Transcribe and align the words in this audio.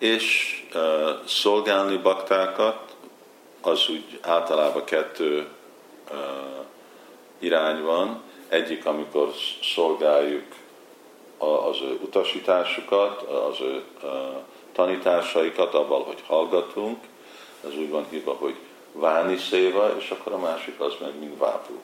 és 0.00 0.56
uh, 0.74 0.80
szolgálni 1.26 1.96
baktákat, 1.96 2.90
az 3.60 3.88
úgy 3.88 4.18
általában 4.22 4.84
kettő 4.84 5.48
irány 7.38 7.82
van. 7.82 8.22
Egyik, 8.48 8.86
amikor 8.86 9.32
szolgáljuk 9.74 10.44
az 11.38 11.80
ő 11.80 11.98
utasításukat, 12.02 13.22
az 13.22 13.60
ő 13.60 13.84
tanításaikat, 14.72 15.74
abban, 15.74 16.02
hogy 16.02 16.22
hallgatunk, 16.26 17.04
ez 17.66 17.76
úgy 17.76 17.90
van 17.90 18.06
hívva, 18.10 18.32
hogy 18.32 18.54
váni 18.92 19.36
széva, 19.36 19.94
és 19.98 20.10
akkor 20.10 20.32
a 20.32 20.38
másik 20.38 20.80
az 20.80 20.94
meg 21.00 21.18
mind 21.18 21.38
vápú, 21.38 21.80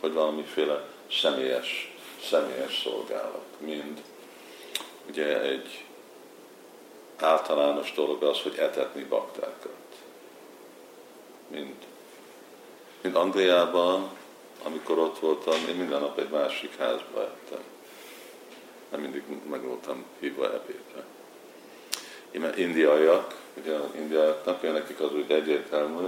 hogy 0.00 0.12
valamiféle 0.12 0.84
személyes, 1.10 1.94
személyes 2.22 2.80
szolgálat, 2.82 3.44
mind 3.58 4.02
ugye 5.08 5.40
egy 5.40 5.84
általános 7.16 7.92
dolog 7.92 8.22
az, 8.22 8.40
hogy 8.40 8.56
etetni 8.56 9.02
baktákat. 9.02 9.76
Mind, 11.48 11.74
mind 13.00 13.16
Angliában, 13.16 14.10
amikor 14.62 14.98
ott 14.98 15.18
voltam, 15.18 15.54
én 15.68 15.74
minden 15.74 16.00
nap 16.00 16.18
egy 16.18 16.28
másik 16.28 16.76
házba 16.76 17.20
ettem. 17.20 17.62
Nem 18.90 19.00
mindig 19.00 19.22
meg 19.50 19.62
voltam 19.62 20.04
hívva 20.18 20.44
ebédre. 20.44 21.04
Én 22.30 22.52
indiaiak, 22.56 23.34
ugye 23.54 23.72
az 23.72 23.88
indiaiaknak, 23.94 24.62
nekik 24.62 25.00
az 25.00 25.12
úgy 25.12 25.30
egyértelmű, 25.30 26.06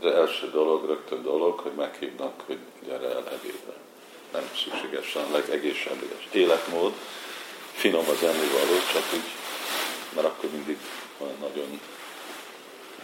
az 0.00 0.10
első 0.12 0.50
dolog, 0.50 0.86
rögtön 0.86 1.22
dolog, 1.22 1.58
hogy 1.58 1.72
meghívnak, 1.72 2.42
hogy 2.46 2.58
gyere 2.86 3.08
el 3.08 3.28
ebédre. 3.28 3.76
Nem 4.32 4.50
szükségesen 4.54 5.30
legegészséges 5.32 6.28
életmód, 6.32 6.92
finom 7.72 8.04
az 8.08 8.22
ennivaló, 8.22 8.78
csak 8.92 9.02
úgy, 9.14 9.37
mert 10.22 10.30
akkor 10.30 10.50
mindig 10.50 10.78
nagyon, 11.40 11.80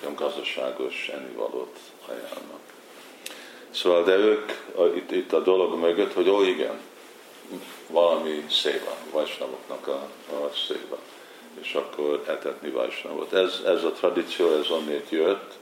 nagyon 0.00 0.14
gazdaságos 0.14 1.08
ennivalót 1.08 1.78
ajánlnak. 2.06 2.60
Szóval, 3.70 4.04
de 4.04 4.16
ők 4.16 4.52
itt, 4.96 5.10
itt 5.10 5.32
a 5.32 5.40
dolog 5.40 5.78
mögött, 5.78 6.12
hogy 6.12 6.28
ó 6.28 6.42
igen, 6.42 6.80
valami 7.88 8.46
széva, 8.50 8.96
vajsnavoknak 9.10 9.86
a, 9.86 10.08
a 10.30 10.50
széva. 10.66 10.98
És 11.60 11.74
akkor 11.74 12.24
etetni 12.26 12.70
vajsnavot. 12.70 13.32
Ez, 13.32 13.60
ez 13.66 13.84
a 13.84 13.92
tradíció, 13.92 14.52
ez 14.52 14.70
onnét 14.70 15.10
jött, 15.10 15.52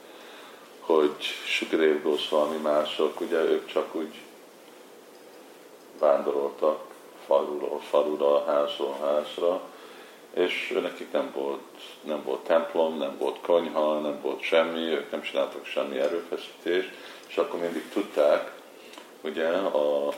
hogy 0.80 1.17
Sukadev 1.47 2.03
Goswami 2.03 2.56
mások, 2.56 3.20
ugye 3.20 3.39
ők 3.39 3.67
csak 3.67 3.95
úgy 3.95 4.14
vándoroltak 5.98 6.80
faluról 7.27 7.80
falura, 7.91 8.45
házról 8.45 8.97
házra, 9.00 9.61
és 10.34 10.78
nekik 10.83 11.12
nem 11.12 11.30
volt, 11.34 11.61
nem 12.00 12.22
volt 12.22 12.44
templom, 12.44 12.98
nem 12.98 13.19
volt 13.19 13.41
konyha, 13.41 13.98
nem 13.98 14.20
volt 14.20 14.42
semmi, 14.42 14.80
ők 14.80 15.11
nem 15.11 15.22
csináltak 15.22 15.66
semmi 15.66 15.98
erőfeszítést, 15.98 16.91
és 17.28 17.36
akkor 17.36 17.61
mindig 17.61 17.89
tudták, 17.89 18.52
ugye, 19.20 19.48
a, 19.48 20.08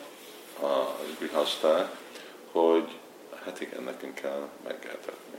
a 0.60 0.96
grihaszták, 1.18 1.88
hogy 2.52 2.88
hát 3.44 3.60
igen, 3.60 3.82
nekünk 3.82 4.14
kell 4.14 4.48
meggeltetni. 4.64 5.38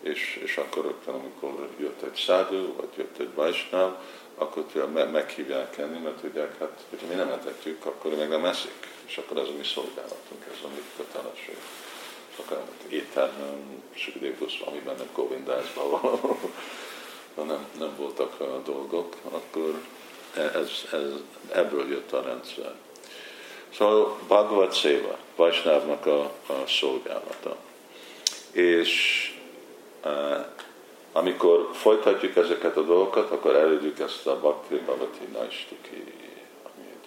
És, 0.00 0.40
és 0.42 0.56
akkor 0.56 0.84
rögtön, 0.84 1.14
amikor 1.14 1.68
jött 1.78 2.02
egy 2.02 2.14
szádő, 2.26 2.72
vagy 2.76 2.88
jött 2.96 3.18
egy 3.18 3.34
vajsnáv, 3.34 3.96
akkor 4.34 4.64
tudja, 4.64 5.06
meghívják 5.10 5.78
enni, 5.78 5.98
mert 5.98 6.20
tudják, 6.20 6.58
hát, 6.58 6.80
hogyha 6.90 7.06
mi 7.06 7.14
nem 7.14 7.28
etetjük, 7.28 7.84
akkor 7.84 8.14
meg 8.16 8.28
nem 8.28 8.44
eszik, 8.44 8.88
és 9.06 9.16
akkor 9.16 9.36
ez 9.36 9.48
a 9.48 9.56
mi 9.56 9.64
szolgálatunk, 9.64 10.44
ez 10.50 10.64
a 10.64 10.68
mi 10.68 10.82
kötelesség. 10.96 11.56
Akkor 12.36 12.62
étterem, 12.88 13.82
Sugdévusz, 13.94 14.60
amiben 14.64 14.94
nem 14.96 15.08
Govindászban 15.14 15.90
van, 15.90 16.38
nem, 17.46 17.66
nem 17.78 17.96
voltak 17.96 18.40
a 18.40 18.60
dolgok, 18.64 19.16
akkor 19.30 19.80
ez, 20.34 20.70
ez, 20.92 21.12
ebből 21.52 21.90
jött 21.90 22.12
a 22.12 22.22
rendszer. 22.22 22.74
Szóval 23.74 24.18
Bhagavad 24.26 24.74
Seva, 24.74 25.18
Vajsnávnak 25.36 26.06
a, 26.06 26.20
a 26.46 26.66
szolgálata. 26.66 27.56
És 28.50 29.22
amikor 31.12 31.68
folytatjuk 31.72 32.36
ezeket 32.36 32.76
a 32.76 32.82
dolgokat, 32.82 33.30
akkor 33.30 33.54
elérjük 33.54 33.98
ezt 33.98 34.26
a 34.26 34.38
Bhakti 34.38 34.74
Bhavati 34.74 35.24
Naistiki, 35.32 36.04
amit 36.62 37.06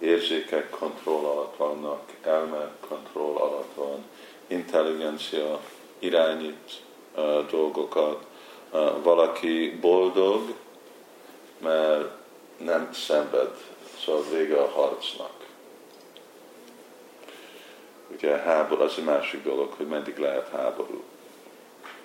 érzékek 0.00 0.70
kontroll 0.70 1.24
alatt 1.24 1.56
vannak, 1.56 2.02
elme 2.22 2.70
kontroll 2.88 3.36
alatt 3.36 3.74
van, 3.74 4.04
intelligencia 4.46 5.60
irányít 5.98 6.82
uh, 7.16 7.46
dolgokat, 7.50 8.24
uh, 8.70 9.02
valaki 9.02 9.78
boldog, 9.80 10.54
mert 11.58 12.10
nem 12.56 12.92
szenved, 12.92 13.50
szóval 14.04 14.24
vége 14.30 14.56
a 14.60 14.68
harcnak. 14.68 15.38
Ugye 18.12 18.36
háború, 18.36 18.82
az 18.82 18.94
egy 18.98 19.04
másik 19.04 19.42
dolog, 19.42 19.72
hogy 19.76 19.86
meddig 19.86 20.18
lehet 20.18 20.48
háború 20.48 21.02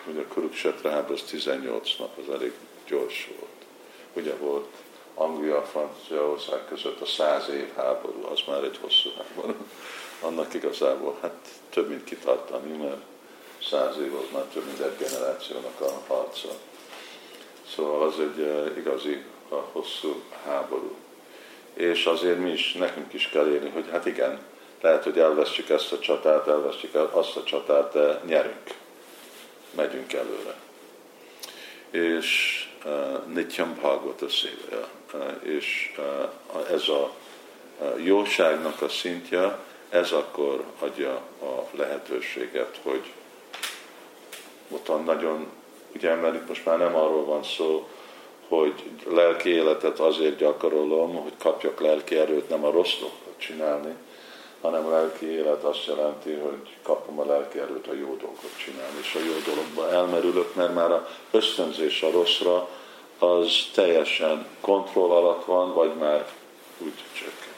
hogy 0.05 0.17
a 0.17 0.33
Kurukshetra 0.33 0.89
háború 0.89 1.13
az 1.13 1.21
18 1.21 1.95
nap, 1.97 2.17
az 2.17 2.33
elég 2.33 2.53
gyors 2.87 3.29
volt. 3.39 3.65
Ugye 4.13 4.35
volt 4.35 4.67
Anglia, 5.15 5.63
Franciaország 5.63 6.65
között 6.67 7.01
a 7.01 7.05
száz 7.05 7.49
év 7.49 7.73
háború, 7.75 8.25
az 8.31 8.39
már 8.47 8.63
egy 8.63 8.77
hosszú 8.81 9.09
háború. 9.17 9.55
Annak 10.21 10.53
igazából 10.53 11.17
hát 11.21 11.47
több, 11.69 11.89
mint 11.89 12.03
kitartani, 12.03 12.77
mert 12.77 13.01
száz 13.69 13.97
év 13.97 14.15
az 14.15 14.25
már 14.33 14.43
több, 14.43 14.65
mint 14.65 14.79
egy 14.79 14.97
generációnak 14.97 15.81
a 15.81 16.13
harca. 16.13 16.49
Szóval 17.75 18.07
az 18.07 18.19
egy 18.19 18.39
uh, 18.39 18.77
igazi 18.77 19.23
a 19.49 19.55
hosszú 19.55 20.23
háború. 20.45 20.95
És 21.73 22.05
azért 22.05 22.39
mi 22.39 22.51
is, 22.51 22.73
nekünk 22.73 23.13
is 23.13 23.29
kell 23.29 23.47
érni, 23.47 23.69
hogy 23.69 23.85
hát 23.91 24.05
igen, 24.05 24.39
lehet, 24.81 25.03
hogy 25.03 25.19
elvesztjük 25.19 25.69
ezt 25.69 25.91
a 25.91 25.99
csatát, 25.99 26.47
elvesztjük 26.47 26.95
azt 26.95 27.35
a 27.35 27.43
csatát, 27.43 27.93
de 27.93 28.21
nyerünk 28.25 28.75
megyünk 29.75 30.13
előre. 30.13 30.55
És 31.89 32.59
uh, 32.85 33.25
Nityam 33.25 33.75
Bhagavata 33.75 34.29
szévja. 34.29 34.87
És 35.41 35.95
ez 36.71 36.87
a 36.87 37.11
jóságnak 37.97 38.81
a 38.81 38.89
szintje, 38.89 39.59
ez 39.89 40.11
akkor 40.11 40.63
adja 40.79 41.11
a 41.41 41.67
lehetőséget, 41.71 42.79
hogy 42.83 43.03
ott 44.69 45.05
nagyon, 45.05 45.47
ugye, 45.95 46.15
mert 46.15 46.35
itt 46.35 46.47
most 46.47 46.65
már 46.65 46.77
nem 46.77 46.95
arról 46.95 47.25
van 47.25 47.43
szó, 47.43 47.87
hogy 48.47 48.83
lelki 49.09 49.49
életet 49.49 49.99
azért 49.99 50.37
gyakorolom, 50.37 51.15
hogy 51.15 51.33
kapjak 51.37 51.79
lelki 51.79 52.15
erőt, 52.15 52.49
nem 52.49 52.65
a 52.65 52.71
rossz 52.71 52.99
dolgot 52.99 53.33
csinálni, 53.37 53.93
hanem 54.61 54.89
lelki 54.89 55.25
élet 55.25 55.63
azt 55.63 55.85
jelenti, 55.85 56.33
hogy 56.33 56.75
kapom 56.83 57.19
a 57.19 57.25
lelki 57.25 57.59
erőt 57.59 57.87
a 57.87 57.93
jó 57.93 58.15
dolgot 58.15 58.57
csinálni, 58.57 58.97
és 59.01 59.15
a 59.15 59.19
jó 59.19 59.53
dologba 59.53 59.89
elmerülök, 59.91 60.55
mert 60.55 60.73
már 60.73 60.91
a 60.91 61.07
ösztönzés 61.31 62.01
a 62.01 62.11
rosszra 62.11 62.69
az 63.19 63.69
teljesen 63.73 64.45
kontroll 64.61 65.09
alatt 65.09 65.45
van, 65.45 65.73
vagy 65.73 65.93
már 65.99 66.25
úgy 66.77 66.93
csökken. 67.13 67.53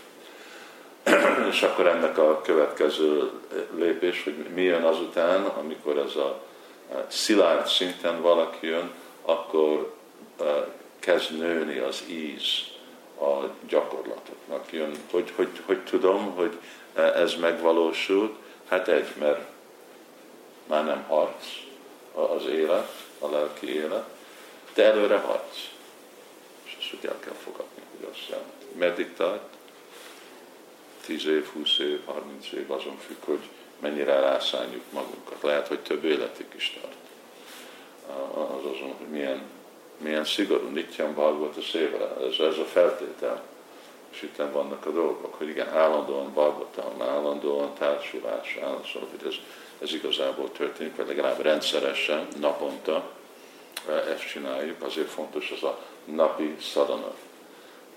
és 1.51 1.61
akkor 1.61 1.87
ennek 1.87 2.17
a 2.17 2.41
következő 2.41 3.31
lépés, 3.75 4.23
hogy 4.23 4.35
mi 4.53 4.61
jön 4.61 4.83
azután, 4.83 5.43
amikor 5.43 5.97
ez 5.97 6.15
a 6.15 6.41
szilárd 7.07 7.67
szinten 7.67 8.21
valaki 8.21 8.67
jön, 8.67 8.91
akkor 9.21 9.93
kezd 10.99 11.37
nőni 11.37 11.77
az 11.77 12.03
íz 12.07 12.43
a 13.19 13.47
gyakorlatoknak. 13.67 14.71
Jön, 14.71 14.91
hogy, 15.11 15.31
hogy, 15.35 15.61
hogy 15.65 15.83
tudom, 15.83 16.35
hogy 16.35 16.59
ez 16.93 17.35
megvalósult? 17.35 18.35
Hát 18.69 18.87
egy, 18.87 19.07
mert 19.19 19.41
már 20.67 20.85
nem 20.85 21.03
harc 21.07 21.45
az 22.13 22.45
élet, 22.45 22.91
a 23.19 23.29
lelki 23.29 23.75
élet, 23.75 24.16
de 24.77 24.83
előre 24.83 25.17
harc. 25.17 25.57
És 26.63 26.77
ezt 26.79 26.93
úgy 26.93 27.05
el 27.05 27.19
kell 27.19 27.33
fogadni, 27.43 27.81
hogy 27.91 28.09
azt. 28.11 28.41
Meddig 28.77 29.13
tart? 29.13 29.55
10 31.05 31.25
év, 31.25 31.45
20 31.45 31.77
év, 31.79 32.05
30 32.05 32.51
év, 32.51 32.71
azon 32.71 32.97
függ, 32.97 33.23
hogy 33.25 33.49
mennyire 33.79 34.19
rászálljuk 34.19 34.83
magunkat. 34.89 35.41
Lehet, 35.41 35.67
hogy 35.67 35.79
több 35.79 36.03
életig 36.03 36.45
is 36.55 36.79
tart. 36.81 36.95
Az 38.33 38.65
azon, 38.75 38.93
hogy 38.97 39.07
milyen, 39.07 39.41
milyen 39.97 40.25
szigorú, 40.25 40.67
nityam 40.67 41.13
valgott 41.13 41.57
a 41.57 41.61
szévre. 41.61 42.05
Ez, 42.05 42.39
ez 42.39 42.57
a 42.57 42.65
feltétel 42.65 43.43
és 44.09 44.21
itt 44.21 44.35
vannak 44.51 44.85
a 44.85 44.91
dolgok, 44.91 45.33
hogy 45.33 45.47
igen, 45.47 45.69
állandóan 45.69 46.33
balgatalma, 46.33 47.03
állandóan 47.03 47.73
társulás, 47.73 48.57
állandóan, 48.61 49.07
hogy 49.09 49.27
ez, 49.27 49.35
ez 49.81 49.93
igazából 49.93 50.51
történik, 50.51 50.95
vagy 50.95 51.07
legalább 51.07 51.41
rendszeresen, 51.41 52.27
naponta 52.39 53.16
ezt 53.85 54.27
csináljuk, 54.27 54.81
azért 54.81 55.09
fontos 55.09 55.51
az 55.51 55.63
a 55.63 55.79
napi 56.05 56.55
szadana. 56.61 57.13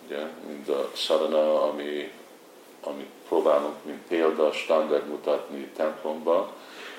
Ugye, 0.07 0.23
mind 0.47 0.69
a 0.69 0.91
szadana, 0.95 1.63
ami, 1.63 2.13
ami 2.81 3.07
próbálunk, 3.29 3.85
mint 3.85 4.07
példa, 4.09 4.53
standard 4.53 5.07
mutatni 5.07 5.71
templomban, 5.77 6.53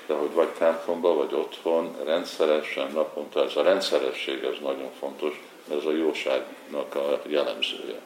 de 0.06 0.14
hogy 0.14 0.32
vagy 0.32 0.48
templomba, 0.48 1.14
vagy 1.14 1.34
otthon, 1.34 1.96
rendszeresen, 2.04 2.92
naponta, 2.92 3.44
ez 3.44 3.56
a 3.56 3.62
rendszeresség, 3.62 4.44
ez 4.44 4.58
nagyon 4.60 4.90
fontos, 4.98 5.42
mert 5.64 5.80
ez 5.80 5.86
a 5.86 5.92
jóságnak 5.92 6.94
a 6.94 7.20
jellemzője. 7.26 8.00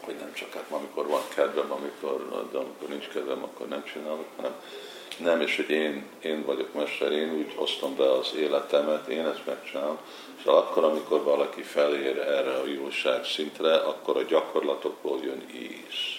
Hogy 0.00 0.16
nem 0.16 0.32
csak 0.32 0.52
hát 0.52 0.64
amikor 0.70 1.06
van 1.06 1.22
kedvem, 1.34 1.72
amikor, 1.72 2.48
de 2.52 2.58
amikor 2.58 2.88
nincs 2.88 3.08
kedvem, 3.08 3.42
akkor 3.42 3.68
nem 3.68 3.84
csinálok, 3.84 4.26
hanem 4.36 4.54
nem, 5.18 5.40
és 5.40 5.56
hogy 5.56 5.70
én, 5.70 6.04
én 6.22 6.44
vagyok 6.44 6.74
mester, 6.74 7.12
én 7.12 7.32
úgy 7.32 7.52
osztom 7.56 7.96
be 7.96 8.12
az 8.12 8.34
életemet, 8.36 9.08
én 9.08 9.26
ezt 9.26 9.46
megcsinálom, 9.46 9.98
és 10.38 10.44
akkor, 10.44 10.84
amikor 10.84 11.22
valaki 11.22 11.62
felér 11.62 12.18
erre 12.18 12.52
a 12.52 12.66
jóság 12.66 13.24
szintre, 13.24 13.74
akkor 13.76 14.16
a 14.16 14.22
gyakorlatokból 14.22 15.20
jön 15.22 15.46
íz. 15.54 16.18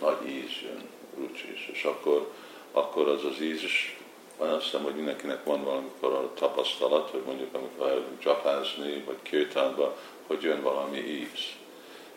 Nagy 0.00 0.28
íz 0.28 0.60
jön, 0.62 0.88
rucsis, 1.18 1.68
és 1.72 1.84
akkor, 1.84 2.30
akkor 2.72 3.08
az 3.08 3.24
az 3.24 3.40
íz 3.40 3.62
is, 3.62 3.98
azt 4.36 4.64
hiszem, 4.64 4.82
hogy 4.82 4.94
mindenkinek 4.94 5.44
van 5.44 5.64
valamikor 5.64 6.12
a 6.12 6.32
tapasztalat, 6.34 7.10
hogy 7.10 7.22
mondjuk 7.26 7.54
amikor 7.54 7.88
elünk 7.88 8.18
csapázni, 8.18 9.02
vagy 9.06 9.18
kőtánba, 9.30 9.96
hogy 10.26 10.42
jön 10.42 10.62
valami 10.62 10.98
íz. 10.98 11.40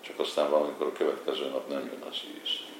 Csak 0.01 0.19
aztán 0.19 0.49
valamikor 0.49 0.87
a 0.87 0.97
következő 0.97 1.45
nap 1.45 1.69
nem 1.69 1.79
jön 1.79 2.03
az 2.09 2.17
íz 2.43 2.77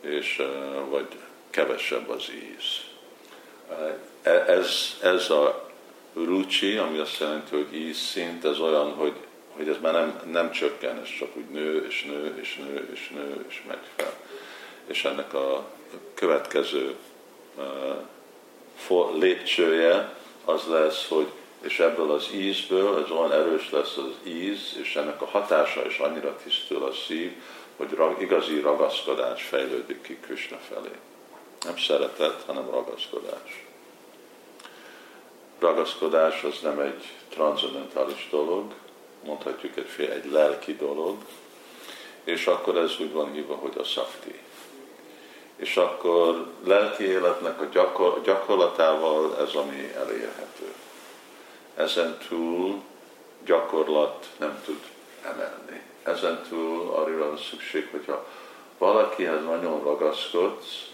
és, 0.00 0.42
vagy 0.88 1.06
kevesebb 1.50 2.08
az 2.08 2.30
íz. 2.30 2.80
E, 4.22 4.30
ez, 4.32 4.98
ez 5.02 5.30
a 5.30 5.70
rucsi, 6.14 6.76
ami 6.76 6.98
azt 6.98 7.20
jelenti, 7.20 7.56
hogy 7.56 7.74
íz 7.74 7.98
szint, 7.98 8.44
ez 8.44 8.58
olyan, 8.58 8.92
hogy, 8.92 9.14
hogy 9.50 9.68
ez 9.68 9.76
már 9.80 9.92
nem, 9.92 10.20
nem 10.30 10.50
csökken, 10.50 10.98
ez 10.98 11.08
csak 11.18 11.36
úgy 11.36 11.48
nő, 11.50 11.86
és 11.88 12.04
nő, 12.04 12.38
és 12.40 12.56
nő, 12.56 12.88
és 12.92 13.08
nő, 13.14 13.44
és 13.48 13.62
megy 13.68 13.86
fel. 13.96 14.12
És 14.86 15.04
ennek 15.04 15.34
a 15.34 15.66
következő 16.14 16.94
uh, 18.88 19.18
lépcsője 19.18 20.14
az 20.44 20.66
lesz, 20.68 21.08
hogy 21.08 21.26
és 21.60 21.78
ebből 21.78 22.10
az 22.10 22.28
ízből, 22.34 23.02
ez 23.04 23.10
olyan 23.10 23.32
erős 23.32 23.70
lesz 23.70 23.96
az 23.96 24.12
íz, 24.22 24.76
és 24.82 24.96
ennek 24.96 25.22
a 25.22 25.26
hatása 25.26 25.86
is 25.86 25.98
annyira 25.98 26.36
tisztul 26.44 26.82
a 26.82 26.92
szív, 26.92 27.32
hogy 27.76 28.22
igazi 28.22 28.60
ragaszkodás 28.60 29.42
fejlődik 29.42 30.02
ki 30.02 30.18
Krishna 30.20 30.56
felé. 30.56 30.94
Nem 31.64 31.76
szeretet, 31.76 32.42
hanem 32.46 32.70
ragaszkodás. 32.70 33.64
Ragaszkodás 35.58 36.42
az 36.42 36.58
nem 36.62 36.78
egy 36.78 37.04
transzendentális 37.28 38.28
dolog, 38.30 38.72
mondhatjuk 39.24 39.76
egy, 39.76 40.08
egy 40.08 40.30
lelki 40.30 40.76
dolog, 40.76 41.16
és 42.24 42.46
akkor 42.46 42.76
ez 42.76 43.00
úgy 43.00 43.12
van 43.12 43.32
hívva, 43.32 43.54
hogy 43.54 43.78
a 43.78 43.84
szakti. 43.84 44.38
És 45.56 45.76
akkor 45.76 46.46
lelki 46.64 47.04
életnek 47.04 47.60
a 47.60 47.64
gyakor, 47.64 48.20
gyakorlatával 48.22 49.36
ez, 49.38 49.54
ami 49.54 49.92
elérhető. 49.96 50.74
Ezen 51.76 52.18
túl 52.28 52.82
gyakorlat 53.44 54.26
nem 54.38 54.60
tud 54.64 54.80
emelni 55.24 55.88
ezen 56.02 56.42
túl 56.48 56.94
arra 56.94 57.18
van 57.18 57.36
szükség, 57.36 57.88
hogyha 57.90 58.26
valakihez 58.78 59.44
nagyon 59.44 59.82
ragaszkodsz, 59.82 60.88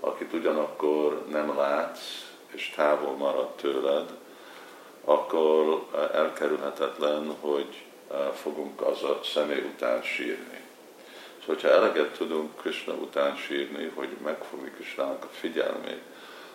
akit 0.00 0.32
ugyanakkor 0.32 1.26
nem 1.30 1.56
látsz, 1.56 2.28
és 2.46 2.72
távol 2.76 3.16
marad 3.16 3.48
tőled, 3.48 4.10
akkor 5.04 5.86
elkerülhetetlen, 6.12 7.36
hogy 7.40 7.84
eh, 8.10 8.18
fogunk 8.42 8.80
az 8.80 9.02
a 9.02 9.20
személy 9.24 9.60
után 9.74 10.02
sírni. 10.02 10.60
Szóval, 11.40 11.54
hogyha 11.54 11.68
eleget 11.68 12.16
tudunk 12.16 12.56
Krishna 12.56 12.92
után 12.92 13.36
sírni, 13.36 13.92
hogy 13.94 14.08
megfogni 14.24 14.70
Krishnának 14.70 15.24
a 15.24 15.28
figyelmét, 15.30 16.02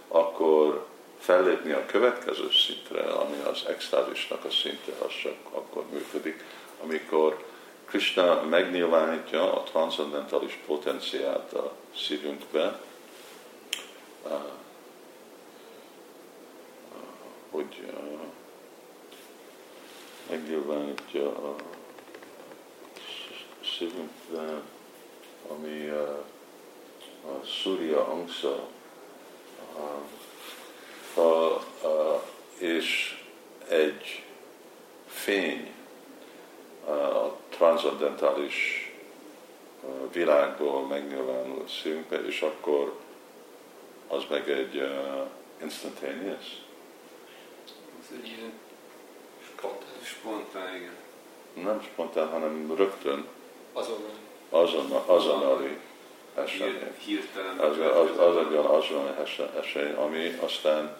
akkor 0.07 0.85
fellépni 1.19 1.71
a 1.71 1.85
következő 1.85 2.51
szintre, 2.51 3.01
ami 3.01 3.37
az 3.45 3.65
extázisnak 3.67 4.45
a 4.45 4.49
szinte, 4.49 4.91
az 5.05 5.11
csak 5.21 5.35
akkor 5.51 5.83
működik, 5.91 6.43
amikor 6.83 7.45
Krishna 7.85 8.41
megnyilvánítja 8.41 9.53
a 9.53 9.63
transzendentális 9.63 10.59
potenciát 10.65 11.53
a 11.53 11.71
szívünkbe, 11.95 12.79
hogy 17.49 17.91
megnyilvánítja 20.29 21.27
a 21.27 21.55
szívünkbe, 23.77 24.61
ami 25.47 25.87
a 25.87 27.45
Surya 27.45 28.07
Angsa, 28.07 28.67
a, 31.17 31.53
a, 31.87 32.23
és 32.57 33.17
egy 33.67 34.23
fény, 35.07 35.73
a 36.87 37.35
transzendentális 37.49 38.85
világból 40.11 40.87
megnyilvánul 40.87 41.67
szívünkbe, 41.67 42.25
és 42.25 42.41
akkor 42.41 42.93
az 44.07 44.23
meg 44.29 44.49
egy 44.49 44.75
uh, 44.75 45.27
instantaneous. 45.61 46.45
Ez 48.01 48.17
egy 48.17 48.27
ilyen 48.27 48.53
spontán, 49.47 49.89
spontán, 50.03 50.75
igen. 50.75 50.95
Nem 51.65 51.81
spontán, 51.81 52.29
hanem 52.29 52.75
rögtön. 52.75 53.25
Azonnali. 53.73 54.13
Azonnali, 54.49 55.03
azonnali 55.05 55.77
esemény. 56.35 56.93
Hirtelen. 57.05 57.57
Az, 57.57 57.77
az, 57.77 58.19
az 58.19 58.37
egy 58.37 58.51
olyan 58.51 58.65
azonnali 58.65 59.13
esemény, 59.59 59.93
ami 59.93 60.37
aztán 60.41 60.97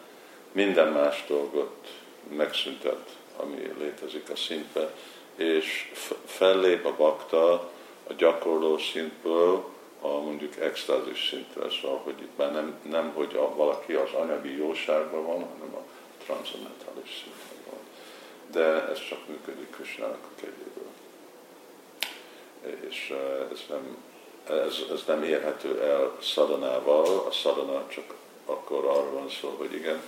minden 0.56 0.92
más 0.92 1.24
dolgot 1.28 1.88
megszüntet, 2.36 3.16
ami 3.38 3.74
létezik 3.80 4.30
a 4.30 4.36
szintbe, 4.36 4.94
és 5.36 5.92
fellép 6.26 6.86
a 6.86 6.96
bakta 6.96 7.52
a 8.08 8.14
gyakorló 8.14 8.78
szintből 8.78 9.66
a 10.02 10.08
mondjuk 10.08 10.60
extázis 10.60 11.28
szintre, 11.30 11.70
szóval, 11.82 12.02
hogy 12.04 12.22
itt 12.22 12.38
már 12.38 12.52
nem, 12.52 12.80
nem 12.90 13.12
hogy 13.14 13.36
a, 13.36 13.56
valaki 13.56 13.94
az 13.94 14.12
anyagi 14.12 14.58
jóságban 14.58 15.26
van, 15.26 15.40
hanem 15.40 15.76
a 15.76 15.84
transzendentális 16.24 17.24
szinten 17.24 17.64
van. 17.70 17.80
De 18.52 18.90
ez 18.90 19.08
csak 19.10 19.28
működik 19.28 19.70
Kösnának 19.70 20.24
a 20.24 20.40
kegyéből. 20.42 20.90
És 22.90 23.14
ez 23.52 23.60
nem, 23.70 23.98
ez, 24.50 24.76
ez 24.92 25.04
nem 25.08 25.24
érhető 25.24 25.82
el 25.82 26.18
szadanával, 26.22 27.26
a 27.28 27.32
szadana 27.32 27.88
csak 27.88 28.14
akkor 28.46 28.86
arról 28.86 29.12
van 29.12 29.30
szó, 29.30 29.56
hogy 29.58 29.74
igen, 29.74 30.02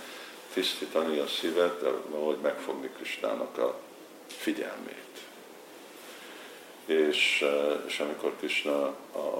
tisztítani 0.52 1.18
a 1.18 1.26
szívet, 1.26 1.80
de 1.80 2.18
hogy 2.18 2.38
megfogni 2.42 2.90
Kristának 2.96 3.58
a 3.58 3.78
figyelmét 4.26 5.08
és, 6.88 7.42
eh, 7.42 7.80
és 7.86 8.00
amikor 8.00 8.36
Krishna 8.38 8.94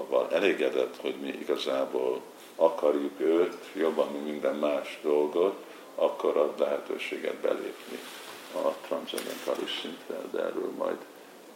van 0.09 0.33
elégedett, 0.33 0.97
hogy 1.01 1.15
mi 1.15 1.27
igazából 1.27 2.21
akarjuk 2.55 3.19
őt 3.19 3.65
jobban, 3.73 4.11
mint 4.11 4.25
minden 4.25 4.55
más 4.55 4.99
dolgot, 5.01 5.63
akkor 5.95 6.37
ad 6.37 6.59
lehetőséget 6.59 7.35
belépni 7.35 7.99
a 8.53 8.73
transzendentális 8.87 9.79
szintre, 9.81 10.15
de 10.31 10.39
erről 10.39 10.71
majd 10.77 10.97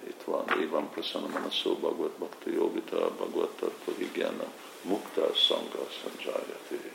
itt 0.07 0.21
van. 0.25 0.43
Évan 0.61 0.89
Prasanamana 0.89 1.51
szó 1.51 1.75
Bhagavad 1.75 2.11
Bhakti 2.11 2.53
Yogita 2.53 3.09
Bhagavad 3.09 3.49
Tattva 3.49 3.91
Vigyana 3.97 4.51
Mukta 4.81 5.33
Sangha 5.33 5.87
Sanjayati 6.01 6.91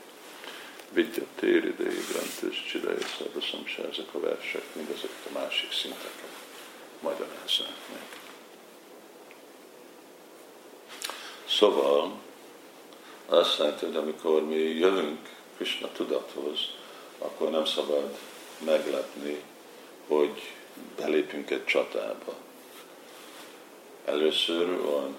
Vidya 0.93 1.23
Téri 1.35 1.73
Dei 1.77 1.97
Grantis 2.11 2.65
Csideje 2.69 3.07
Szervaszamsa, 3.17 3.87
ezek 3.91 4.13
a 4.13 4.19
versek, 4.19 4.63
mindezek 4.75 5.09
a 5.29 5.39
másik 5.39 5.71
szinteket 5.71 6.29
magyarázzák 6.99 7.77
meg. 7.93 8.19
Szóval 11.47 12.19
azt 13.25 13.57
jelenti, 13.57 13.85
hogy 13.85 13.95
amikor 13.95 14.45
mi 14.45 14.55
jövünk 14.55 15.29
Krishna 15.55 15.91
tudathoz, 15.91 16.59
akkor 17.17 17.49
nem 17.49 17.65
szabad 17.65 18.17
meglepni, 18.65 19.43
hogy 20.07 20.53
belépünk 20.97 21.49
egy 21.49 21.65
csatába. 21.65 22.35
Először 24.05 24.81
van 24.81 25.17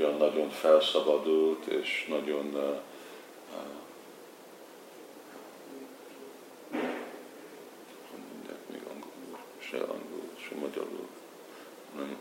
olyan 0.00 0.16
nagyon 0.16 0.50
felszabadult 0.50 1.66
és 1.66 2.06
nagyon 2.08 2.46
uh, 2.54 2.80
még 8.70 8.80
angolul, 8.82 9.38
se 9.58 9.76
angolul, 9.76 10.30
se 10.36 10.54
magyarul, 10.60 11.08
nem 11.96 12.16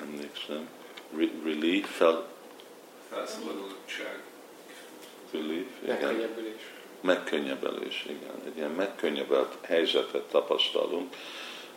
emlékszem, 0.00 0.68
relief, 1.44 1.96
fel... 1.96 2.28
Felszabadultság. 3.08 4.22
Relief, 5.30 5.66
igen. 5.82 5.96
Megkönnyebbülés. 5.96 6.72
Megkönnyebbülés, 7.00 8.04
igen. 8.08 8.42
Egy 8.46 8.56
ilyen 8.56 8.70
megkönnyebbelt 8.70 9.58
helyzetet 9.62 10.22
tapasztalunk, 10.22 11.14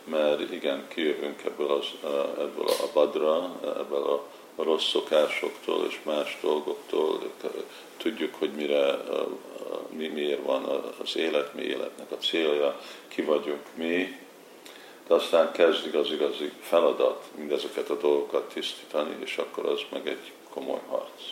mert 0.06 0.52
igen, 0.52 0.88
kijövünk 0.88 1.42
ebből, 1.44 1.70
az, 1.70 1.86
ebből 2.38 2.66
a 2.66 2.90
badra, 2.92 3.60
ebből 3.62 4.02
a 4.56 4.62
rossz 4.62 4.88
szokásoktól 4.88 5.86
és 5.88 6.00
más 6.02 6.38
dolgoktól, 6.40 7.32
tudjuk, 7.96 8.34
hogy 8.34 8.50
mire, 8.50 8.98
mi, 9.88 10.06
miért 10.08 10.42
van 10.42 10.64
az 11.02 11.16
élet, 11.16 11.54
mi 11.54 11.62
életnek 11.62 12.10
a 12.10 12.16
célja, 12.16 12.80
ki 13.08 13.22
vagyunk 13.22 13.62
mi, 13.74 14.18
de 15.06 15.14
aztán 15.14 15.52
kezdik 15.52 15.94
az 15.94 16.10
igazi 16.10 16.52
feladat 16.60 17.24
mindezeket 17.34 17.90
a 17.90 17.96
dolgokat 17.96 18.52
tisztítani, 18.52 19.16
és 19.24 19.38
akkor 19.38 19.66
az 19.66 19.80
meg 19.90 20.08
egy 20.08 20.32
komoly 20.50 20.80
harc. 20.86 21.22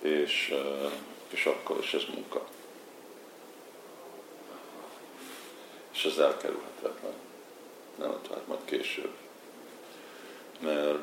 És, 0.00 0.54
és 1.30 1.46
akkor 1.46 1.78
is 1.78 1.94
ez 1.94 2.02
munka. 2.14 2.46
És 6.00 6.06
ez 6.06 6.18
elkerülhetetlen. 6.18 7.12
Nem, 7.98 8.18
tehát 8.28 8.46
majd 8.46 8.60
később. 8.64 9.14
Mert 10.60 10.98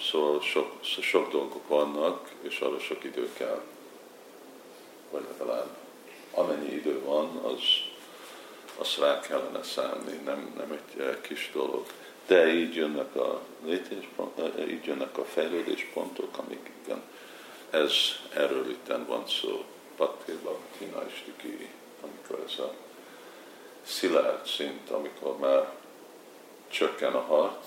szóval 0.00 0.40
sok, 0.40 0.72
sok 0.82 1.30
dolgok 1.30 1.68
vannak, 1.68 2.32
és 2.40 2.58
arra 2.60 2.78
sok 2.78 3.04
idő 3.04 3.30
kell. 3.32 3.62
Vagy 5.10 5.24
legalább 5.30 5.68
amennyi 6.30 6.72
idő 6.72 7.02
van, 7.04 7.36
az, 7.36 7.60
azt 8.76 8.98
rá 8.98 9.20
kellene 9.20 9.62
számni, 9.62 10.16
nem, 10.24 10.52
nem 10.56 10.72
egy 10.72 11.00
eh, 11.00 11.16
kis 11.20 11.50
dolog. 11.52 11.86
De 12.26 12.52
így 12.52 12.74
jönnek 12.74 13.16
a 13.16 13.40
eh, 13.66 14.68
így 14.68 14.84
jönnek 14.84 15.18
a 15.18 15.24
fejlődéspontok, 15.24 16.38
amik 16.38 16.70
igen, 16.84 17.02
ez 17.70 17.92
erről 18.34 18.70
itt 18.70 18.92
van 19.06 19.26
szó, 19.26 19.64
Bhakti 19.96 20.32
Tina 20.78 21.06
Istiki, 21.06 21.70
amikor 22.02 22.44
ez 22.46 22.58
a 22.58 22.85
szilárd 23.86 24.46
szint, 24.46 24.90
amikor 24.90 25.38
már 25.38 25.68
csökken 26.68 27.12
a 27.12 27.20
harc, 27.20 27.66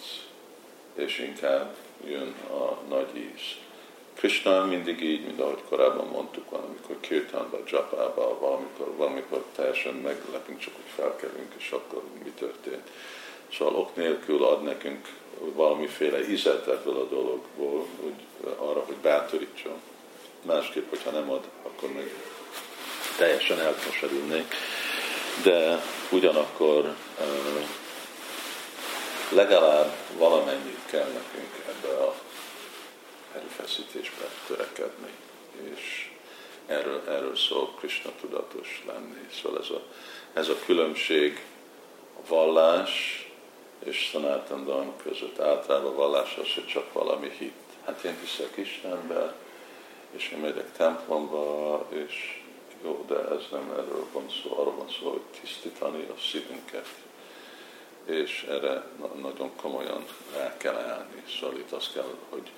és 0.94 1.20
inkább 1.20 1.76
jön 2.06 2.36
a 2.52 2.78
nagy 2.88 3.16
íz. 3.16 3.42
Krishna 4.14 4.66
mindig 4.66 5.02
így, 5.02 5.26
mint 5.26 5.40
ahogy 5.40 5.64
korábban 5.70 6.08
mondtuk, 6.08 6.50
van, 6.50 6.64
amikor 6.64 7.00
kirtánba, 7.00 7.60
japába, 7.66 8.40
valamikor, 8.40 8.96
valamikor 8.96 9.44
teljesen 9.56 9.94
meglepünk, 9.94 10.60
csak 10.60 10.74
úgy 10.78 10.92
felkelünk, 10.96 11.54
és 11.58 11.72
akkor 11.72 12.04
mi 12.24 12.30
történt. 12.30 12.90
Szóval 13.58 13.76
ok 13.76 13.96
nélkül 13.96 14.44
ad 14.44 14.64
nekünk 14.64 15.08
valamiféle 15.40 16.30
ízet 16.30 16.68
ebből 16.68 16.96
a 16.98 17.08
dologból, 17.08 17.86
hogy 18.02 18.14
arra, 18.58 18.80
hogy 18.80 18.96
bátorítson. 18.96 19.82
Másképp, 20.42 20.90
hogyha 20.90 21.12
nem 21.12 21.30
ad, 21.30 21.44
akkor 21.64 21.92
meg 21.94 22.14
teljesen 23.18 23.60
elkeserülnék. 23.60 24.54
De 25.44 25.82
ugyanakkor 26.12 26.96
legalább 29.30 29.96
valamennyit 30.18 30.86
kell 30.86 31.08
nekünk 31.08 31.66
ebbe 31.68 32.04
a 32.04 32.16
erőfeszítésbe 33.36 34.26
törekedni. 34.48 35.12
És 35.74 36.12
erről, 36.66 37.04
erről 37.08 37.36
szól 37.36 37.74
Krishna 37.78 38.12
tudatos 38.22 38.84
lenni. 38.88 39.28
Szóval 39.42 39.60
ez 39.60 39.70
a, 39.70 39.82
ez 40.34 40.50
a 40.50 40.60
különbség 40.66 41.46
a 42.16 42.28
vallás 42.28 43.24
és 43.80 43.98
Sanatan 43.98 44.64
Dharma 44.64 44.94
között. 45.04 45.40
Általában 45.40 45.92
a 45.92 45.96
vallás 45.96 46.36
az, 46.36 46.54
hogy 46.54 46.68
csak 46.68 46.94
valami 46.94 47.32
hit. 47.38 47.54
Hát 47.86 48.04
én 48.04 48.18
hiszek 48.20 48.58
Istenbe, 48.58 49.36
és 50.12 50.30
én 50.30 50.40
megyek 50.40 50.72
templomba, 50.78 51.88
és 51.90 52.39
jó, 52.84 53.06
de 53.08 53.16
ez 53.16 53.44
nem 53.52 53.72
erről 53.72 54.06
van 54.14 54.26
szó, 54.44 54.60
arról 54.60 54.76
van 54.76 54.90
szó, 55.00 55.10
hogy 55.10 55.42
tisztítani 55.42 56.08
a 56.16 56.20
szívünket. 56.32 56.88
És 58.06 58.46
erre 58.50 58.84
nagyon 59.22 59.52
komolyan 59.56 60.06
rá 60.36 60.58
kell 60.58 60.76
állni. 60.76 61.24
Szóval 61.40 61.58
itt 61.58 61.72
azt 61.72 61.94
kell, 61.94 62.16
hogy 62.30 62.52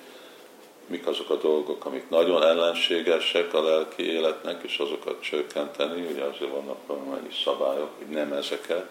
mik 0.86 1.06
azok 1.06 1.30
a 1.30 1.36
dolgok, 1.36 1.84
amik 1.84 2.08
nagyon 2.08 2.42
ellenségesek 2.42 3.54
a 3.54 3.62
lelki 3.62 4.02
életnek, 4.02 4.62
és 4.62 4.78
azokat 4.78 5.22
csökkenteni, 5.22 6.06
ugye 6.06 6.22
azért 6.22 6.50
vannak 6.50 6.86
valamennyi 6.86 7.32
szabályok, 7.44 7.90
hogy 7.98 8.06
nem 8.06 8.32
ezeket, 8.32 8.90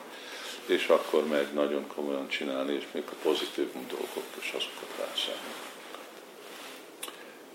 és 0.66 0.88
akkor 0.88 1.28
meg 1.28 1.54
nagyon 1.54 1.88
komolyan 1.88 2.28
csinálni, 2.28 2.74
és 2.74 2.88
még 2.92 3.04
a 3.06 3.16
pozitív 3.24 3.72
dolgok, 3.72 4.24
és 4.40 4.54
azokat 4.56 4.90
rászállni. 4.98 5.54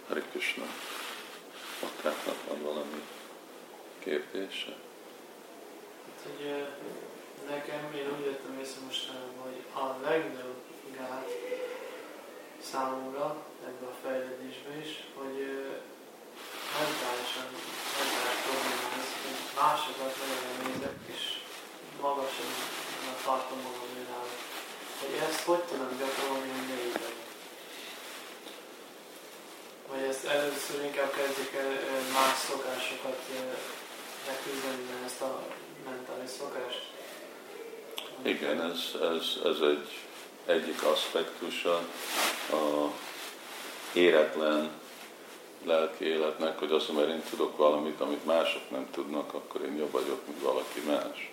Hari 0.08 0.22
Krishna. 0.30 0.64
Akárnak 1.80 2.36
van 2.48 2.62
valami 2.62 3.02
kérdése? 4.06 4.74
Hát, 6.06 6.20
hogy 6.26 6.42
nekem, 7.52 7.82
én 8.00 8.08
úgy 8.14 8.24
jöttem 8.28 8.58
észre 8.62 8.80
mostanában, 8.88 9.42
hogy 9.48 9.60
a 9.82 9.86
legnagyobb 10.08 10.62
gát 10.96 11.28
számomra 12.70 13.26
ebbe 13.68 13.86
a 13.92 13.98
fejlődésbe 14.02 14.72
is, 14.84 14.92
hogy 15.18 15.36
mentálisan, 16.78 17.48
mentális 17.98 18.40
problémáz, 18.46 19.08
hogy 19.24 19.40
másokat 19.60 20.12
nagyon 20.22 20.54
nézek, 20.64 20.98
és 21.14 21.22
magasan 22.04 22.50
tartom 23.24 23.58
magam 23.66 23.90
nőnál. 23.94 24.28
Hogy 25.00 25.14
ezt 25.28 25.42
hogy 25.48 25.62
tudom 25.70 25.92
gyakorolni, 26.00 26.50
ne 26.70 26.78
így 26.86 27.00
Vagy 29.90 30.02
ezt 30.12 30.24
először 30.36 30.78
inkább 30.84 31.12
kezdjük 31.18 31.52
el 31.62 31.70
más 32.16 32.36
szokásokat 32.48 33.18
leküzdeni, 34.26 35.04
ezt 35.04 35.20
a 35.20 35.42
mentális 35.84 36.30
szokást. 36.30 36.82
Igen, 38.22 38.62
ez, 38.62 39.00
ez, 39.00 39.50
ez 39.50 39.60
egy 39.60 39.88
egyik 40.46 40.82
aspektusa 40.82 41.74
a 42.50 42.90
éretlen 43.92 44.70
lelki 45.64 46.04
életnek, 46.04 46.58
hogy 46.58 46.72
azt, 46.72 46.92
mert 46.92 47.08
én 47.08 47.22
tudok 47.30 47.56
valamit, 47.56 48.00
amit 48.00 48.24
mások 48.24 48.70
nem 48.70 48.88
tudnak, 48.90 49.34
akkor 49.34 49.60
én 49.60 49.76
jobb 49.76 49.90
vagyok, 49.90 50.26
mint 50.26 50.42
valaki 50.42 50.80
más. 50.86 51.30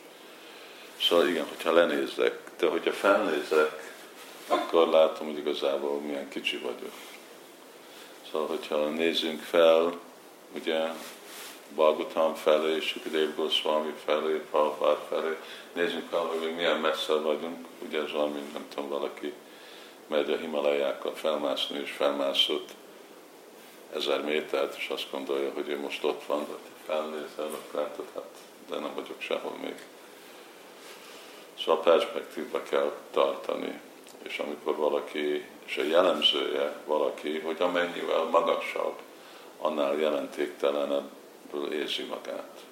Szóval 1.02 1.28
igen, 1.28 1.46
hogyha 1.48 1.72
lenézek, 1.72 2.40
de 2.58 2.68
hogyha 2.68 2.92
felnézek, 2.92 3.92
akkor 4.48 4.88
látom, 4.88 5.28
hogy 5.28 5.38
igazából 5.38 6.00
milyen 6.00 6.30
kicsi 6.30 6.58
vagyok. 6.58 6.94
Szóval, 8.32 8.48
hogyha 8.48 8.90
nézzünk 8.90 9.42
fel, 9.42 10.00
ugye 10.56 10.80
Balgutam 11.75 12.34
felé, 12.34 12.80
Sukadev 12.80 13.36
Goswami 13.36 13.94
felé, 14.06 14.42
Prabhupád 14.50 14.98
felé, 15.10 15.38
nézzünk 15.74 16.10
fel, 16.10 16.20
hogy 16.20 16.53
milyen 16.56 16.80
messze 16.80 17.13
vagyunk, 17.13 17.68
ugye 17.88 18.01
ez 18.01 18.12
valami, 18.12 18.39
nem 18.53 18.65
tudom, 18.74 18.89
valaki 18.89 19.34
megy 20.08 20.32
a 20.32 20.38
Himalajákkal 20.38 21.15
felmászni, 21.15 21.80
és 21.80 21.92
felmászott 21.92 22.70
ezer 23.96 24.24
métert, 24.24 24.77
és 24.77 24.88
azt 24.88 25.12
gondolja, 25.12 25.51
hogy 25.53 25.70
ő 25.70 25.80
most 25.80 26.03
ott 26.03 26.24
van, 26.25 26.46
de 26.50 26.53
felnézel, 26.86 27.46
akkor 27.46 27.82
látod, 27.82 28.06
hát, 28.13 28.30
de 28.70 28.75
nem 28.75 28.94
vagyok 28.94 29.22
sehol 29.22 29.58
még. 29.62 29.75
Szóval 31.60 31.84
perspektívbe 31.84 32.63
kell 32.63 32.92
tartani, 33.12 33.80
és 34.22 34.38
amikor 34.38 34.75
valaki, 34.75 35.46
és 35.65 35.77
a 35.77 35.84
jellemzője 35.84 36.75
valaki, 36.86 37.39
hogy 37.39 37.62
amennyivel 37.62 38.24
magasabb, 38.24 38.96
annál 39.58 40.00
jelentéktelenebből 41.54 41.74
érzi 41.74 42.04
magát. 42.04 42.64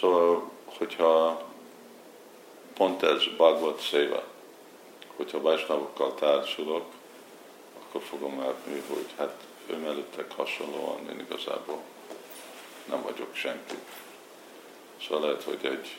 Szóval, 0.00 0.50
hogyha 0.64 1.42
pont 2.74 3.02
ez 3.02 3.24
Bhagavad 3.36 3.80
Seva, 3.80 4.24
hogyha 5.16 5.40
Vajsnavokkal 5.40 6.14
társulok, 6.14 6.84
akkor 7.78 8.02
fogom 8.02 8.38
látni, 8.38 8.82
hogy 8.88 9.06
hát 9.16 9.34
ő 9.66 9.76
mellettek 9.76 10.32
hasonlóan 10.32 11.08
én 11.08 11.20
igazából 11.20 11.80
nem 12.84 13.02
vagyok 13.02 13.34
senki. 13.34 13.74
Szóval 15.02 15.20
lehet, 15.20 15.42
hogy 15.42 15.66
egy 15.66 15.96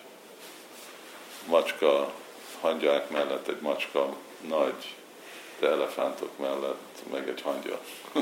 macska 1.47 2.13
hangyák 2.61 3.09
mellett, 3.09 3.47
egy 3.47 3.61
macska 3.61 4.15
nagy, 4.41 4.95
de 5.63 5.69
elefántok 5.69 6.37
mellett 6.37 7.03
meg 7.11 7.29
egy 7.29 7.41
hangya. 7.41 7.79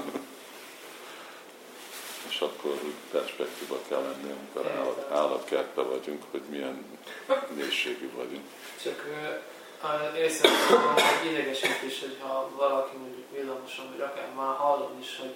és 2.29 2.41
akkor 2.41 2.71
úgy 2.71 2.93
perspektíva 3.11 3.79
kell 3.87 4.01
lenni, 4.01 4.31
amikor 4.31 4.71
állat, 4.71 5.11
állatkertben 5.11 5.89
vagyunk, 5.89 6.23
hogy 6.31 6.41
milyen 6.49 6.85
mélységű 7.55 8.11
vagyunk. 8.15 8.45
Csak 8.83 9.07
észrevettem, 10.17 10.93
hogy 10.93 11.31
idegesítés, 11.31 11.99
hogyha 11.99 12.49
valaki 12.55 12.97
mondjuk 12.97 13.25
villamoson, 13.31 13.89
vagy 13.91 14.01
akár 14.01 14.29
már 14.35 14.55
hallom 14.55 14.99
is, 14.99 15.17
hogy 15.19 15.35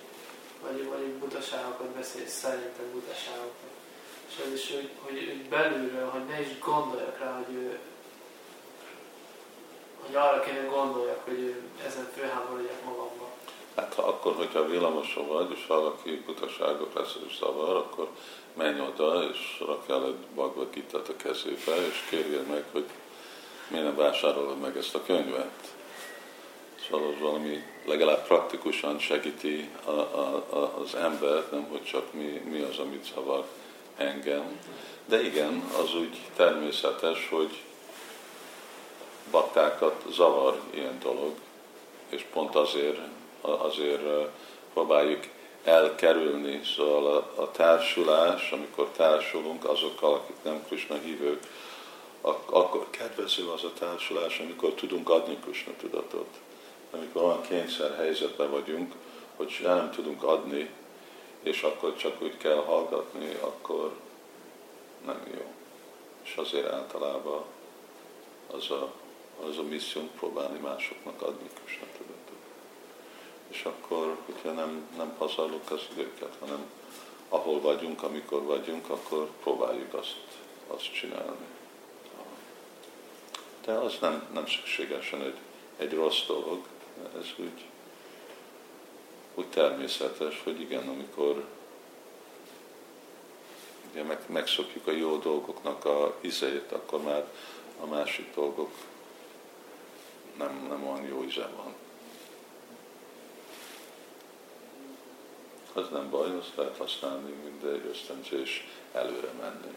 vagy, 0.61 0.87
vagy 0.87 1.07
butaságokat 1.07 1.87
beszél, 1.87 2.27
szerintem 2.27 2.91
butaságokat. 2.91 3.73
És 4.27 4.33
ez 4.45 4.53
is, 4.53 4.71
hogy, 4.71 4.89
hogy, 5.01 5.17
hogy 5.27 5.49
belülről, 5.49 6.09
hogy 6.09 6.25
ne 6.25 6.41
is 6.41 6.59
gondoljak 6.59 7.19
rá, 7.19 7.31
hogy 7.45 7.55
ő, 7.55 7.79
hogy 10.05 10.15
arra 10.15 10.39
kéne 10.39 10.65
gondoljak, 10.69 11.19
hogy 11.23 11.55
ezen 11.87 12.09
főháborodjak 12.15 12.83
magamba. 12.85 13.29
Hát 13.75 13.93
ha 13.93 14.01
akkor, 14.01 14.35
hogyha 14.35 14.65
villamoson 14.65 15.27
vagy, 15.27 15.51
és 15.51 15.67
valaki 15.67 16.23
butaságot 16.25 16.93
lesz 16.93 17.17
és 17.27 17.37
zavar, 17.37 17.75
akkor 17.75 18.07
menj 18.53 18.79
oda, 18.79 19.29
és 19.31 19.63
rakjál 19.65 20.05
egy 20.05 20.25
Bhagavad 20.35 20.67
a 20.91 21.15
kezébe, 21.15 21.87
és 21.87 22.05
kérjél 22.09 22.43
meg, 22.49 22.63
hogy 22.71 22.85
miért 23.67 23.85
nem 23.85 23.95
vásárolod 23.95 24.59
meg 24.59 24.77
ezt 24.77 24.95
a 24.95 25.03
könyvet? 25.05 25.73
Szóval 26.89 27.07
az 27.07 27.19
valami 27.19 27.63
legalább 27.85 28.27
praktikusan 28.27 28.99
segíti 28.99 29.69
a, 29.85 29.89
a, 29.89 30.45
a, 30.49 30.79
az 30.81 30.95
embert, 30.95 31.51
nem 31.51 31.67
hogy 31.69 31.83
csak 31.83 32.13
mi, 32.13 32.41
mi 32.49 32.61
az, 32.61 32.77
amit 32.77 33.11
zavar 33.13 33.45
engem. 33.97 34.59
De 35.05 35.23
igen, 35.23 35.63
az 35.81 35.95
úgy 35.95 36.17
természetes, 36.35 37.29
hogy 37.29 37.61
baktákat 39.31 40.03
zavar 40.11 40.59
ilyen 40.69 40.99
dolog, 40.99 41.33
és 42.09 42.25
pont 42.33 42.55
azért, 42.55 42.99
azért 43.41 44.01
próbáljuk 44.73 45.23
elkerülni. 45.63 46.61
Szóval 46.75 47.15
a, 47.15 47.41
a 47.41 47.51
társulás, 47.51 48.51
amikor 48.51 48.87
társulunk 48.87 49.65
azokkal, 49.69 50.13
akik 50.13 50.35
nem 50.43 50.63
Krishna 50.67 50.95
hívők, 50.95 51.43
akkor 52.45 52.87
kedvező 52.89 53.47
az 53.47 53.63
a 53.63 53.73
társulás, 53.79 54.39
amikor 54.39 54.73
tudunk 54.73 55.09
adni 55.09 55.37
Krishna 55.43 55.71
tudatot. 55.79 56.27
Amikor 56.91 57.23
olyan 57.23 57.41
kényszer 57.41 57.95
helyzetben 57.95 58.51
vagyunk, 58.51 58.93
hogy 59.35 59.59
nem 59.63 59.91
tudunk 59.91 60.23
adni, 60.23 60.69
és 61.43 61.61
akkor 61.61 61.95
csak 61.95 62.21
úgy 62.21 62.37
kell 62.37 62.63
hallgatni, 62.65 63.37
akkor 63.41 63.91
nem 65.05 65.21
jó. 65.33 65.45
És 66.23 66.35
azért 66.35 66.71
általában 66.71 67.43
az 68.51 68.69
a, 68.69 68.91
az 69.43 69.57
a 69.57 69.63
missziónk 69.63 70.11
próbálni 70.11 70.59
másoknak 70.59 71.21
adni 71.21 71.49
Krishna 71.53 71.85
tudatot. 71.97 72.43
És 73.47 73.63
akkor, 73.63 74.17
hogyha 74.25 74.51
nem, 74.51 74.87
nem 74.97 75.13
pazarlunk 75.17 75.71
az 75.71 75.81
időket, 75.91 76.35
hanem 76.39 76.65
ahol 77.29 77.61
vagyunk, 77.61 78.03
amikor 78.03 78.43
vagyunk, 78.43 78.89
akkor 78.89 79.29
próbáljuk 79.43 79.93
azt, 79.93 80.17
azt 80.67 80.93
csinálni. 80.93 81.45
De 83.65 83.71
az 83.71 83.97
nem, 84.01 84.27
nem 84.33 84.47
szükségesen 84.47 85.21
egy, 85.21 85.37
egy 85.77 85.93
rossz 85.93 86.25
dolog, 86.27 86.65
ez 87.19 87.25
úgy, 87.37 87.65
úgy 89.35 89.47
természetes, 89.47 90.41
hogy 90.43 90.61
igen, 90.61 90.87
amikor 90.87 91.45
ugye 93.91 94.03
meg, 94.03 94.19
megszokjuk 94.27 94.87
a 94.87 94.91
jó 94.91 95.17
dolgoknak 95.17 95.85
a 95.85 96.15
ízét, 96.21 96.71
akkor 96.71 97.01
már 97.01 97.27
a 97.79 97.85
másik 97.85 98.35
dolgok 98.35 98.71
nem, 100.37 100.65
nem 100.69 100.87
olyan 100.87 101.05
jó 101.05 101.23
íze 101.23 101.49
van. 101.55 101.73
Az 105.73 105.89
nem 105.89 106.09
baj, 106.09 106.37
azt 106.37 106.55
lehet 106.55 106.77
használni, 106.77 107.31
mint 107.31 107.63
egy 107.63 107.85
ösztönzés 107.85 108.67
előre 108.91 109.31
menni. 109.41 109.75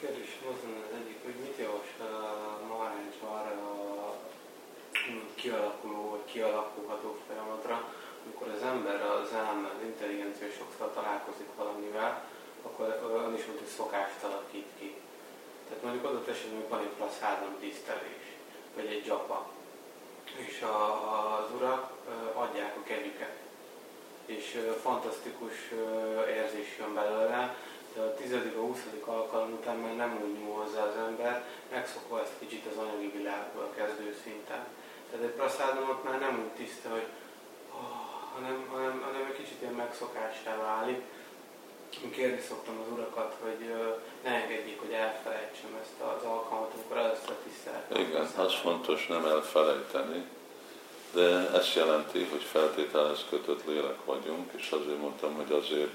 Kérdés 0.00 0.38
az 0.50 0.56
az 0.64 0.96
egyik, 0.96 1.22
hogy 1.24 1.34
mit 1.34 1.58
javasol 1.58 2.58
Maharaj 2.68 3.08
arra 3.20 3.50
a 4.06 4.16
kialakuló 5.34 6.10
vagy 6.10 6.32
kialakulható 6.32 7.18
folyamatra, 7.26 7.92
amikor 8.24 8.48
az 8.48 8.62
ember 8.62 9.02
az 9.02 9.32
elme, 9.32 9.68
az 9.68 9.84
intelligencia 9.84 10.46
sokszor 10.50 10.92
találkozik 10.94 11.48
valamivel, 11.56 12.24
akkor 12.62 13.00
ön 13.26 13.34
is 13.34 13.44
hogy 13.44 13.66
szokást 13.76 14.22
alakít 14.22 14.66
ki. 14.78 14.97
Tehát 15.68 15.82
mondjuk 15.82 16.04
adott 16.04 16.28
esetben 16.28 16.68
van 16.68 16.80
egy 16.80 16.96
plaszádon 16.96 17.56
tisztelés, 17.60 18.24
vagy 18.74 18.86
egy 18.86 19.06
japa, 19.06 19.50
és 20.36 20.62
a, 20.62 21.38
az 21.38 21.50
urak 21.54 21.90
adják 22.34 22.76
a 22.76 22.82
kegyüket. 22.82 23.36
És 24.26 24.60
fantasztikus 24.82 25.72
érzés 26.28 26.76
jön 26.78 26.94
belőle, 26.94 27.56
de 27.94 28.00
a 28.00 28.14
tizedik, 28.14 28.56
a 28.56 28.60
huszadik 28.60 29.06
alkalom 29.06 29.52
után 29.52 29.76
már 29.76 29.96
nem 29.96 30.20
úgy 30.22 30.38
nyúl 30.38 30.62
hozzá 30.62 30.82
az 30.82 30.96
ember, 30.96 31.44
megszokva 31.70 32.22
ezt 32.22 32.38
kicsit 32.38 32.66
az 32.66 32.76
anyagi 32.76 33.10
világból 33.16 33.72
kezdő 33.76 34.16
szinten. 34.22 34.66
Tehát 35.10 35.26
egy 35.26 35.30
praszádomot 35.30 36.04
már 36.04 36.18
nem 36.18 36.38
úgy 36.38 36.64
tiszta, 36.64 36.88
hogy 36.90 37.06
hanem, 38.34 38.66
hanem, 38.70 39.02
hanem 39.04 39.26
egy 39.30 39.36
kicsit 39.36 39.60
ilyen 39.60 39.74
megszokássá 39.74 40.56
válik. 40.56 41.02
Kérni 42.14 42.40
szoktam 42.48 42.80
az 42.80 42.92
urakat, 42.92 43.36
hogy 43.42 43.74
ne 44.24 44.30
engedjék, 44.30 44.80
hogy 44.80 44.92
elfelejtsem 44.92 45.78
ezt 45.82 46.16
az 46.16 46.24
alkalmat, 46.24 46.72
amikor 46.74 46.96
először 46.96 47.34
tiszteletem. 47.44 48.00
Igen, 48.00 48.28
az 48.36 48.54
fontos 48.54 49.06
nem 49.06 49.24
elfelejteni, 49.24 50.24
de 51.12 51.50
ezt 51.52 51.74
jelenti, 51.74 52.24
hogy 52.30 52.42
feltételez 52.42 53.24
kötött 53.30 53.66
lélek 53.66 54.04
vagyunk, 54.04 54.50
és 54.56 54.70
azért 54.70 55.00
mondtam, 55.00 55.34
hogy 55.34 55.52
azért, 55.52 55.92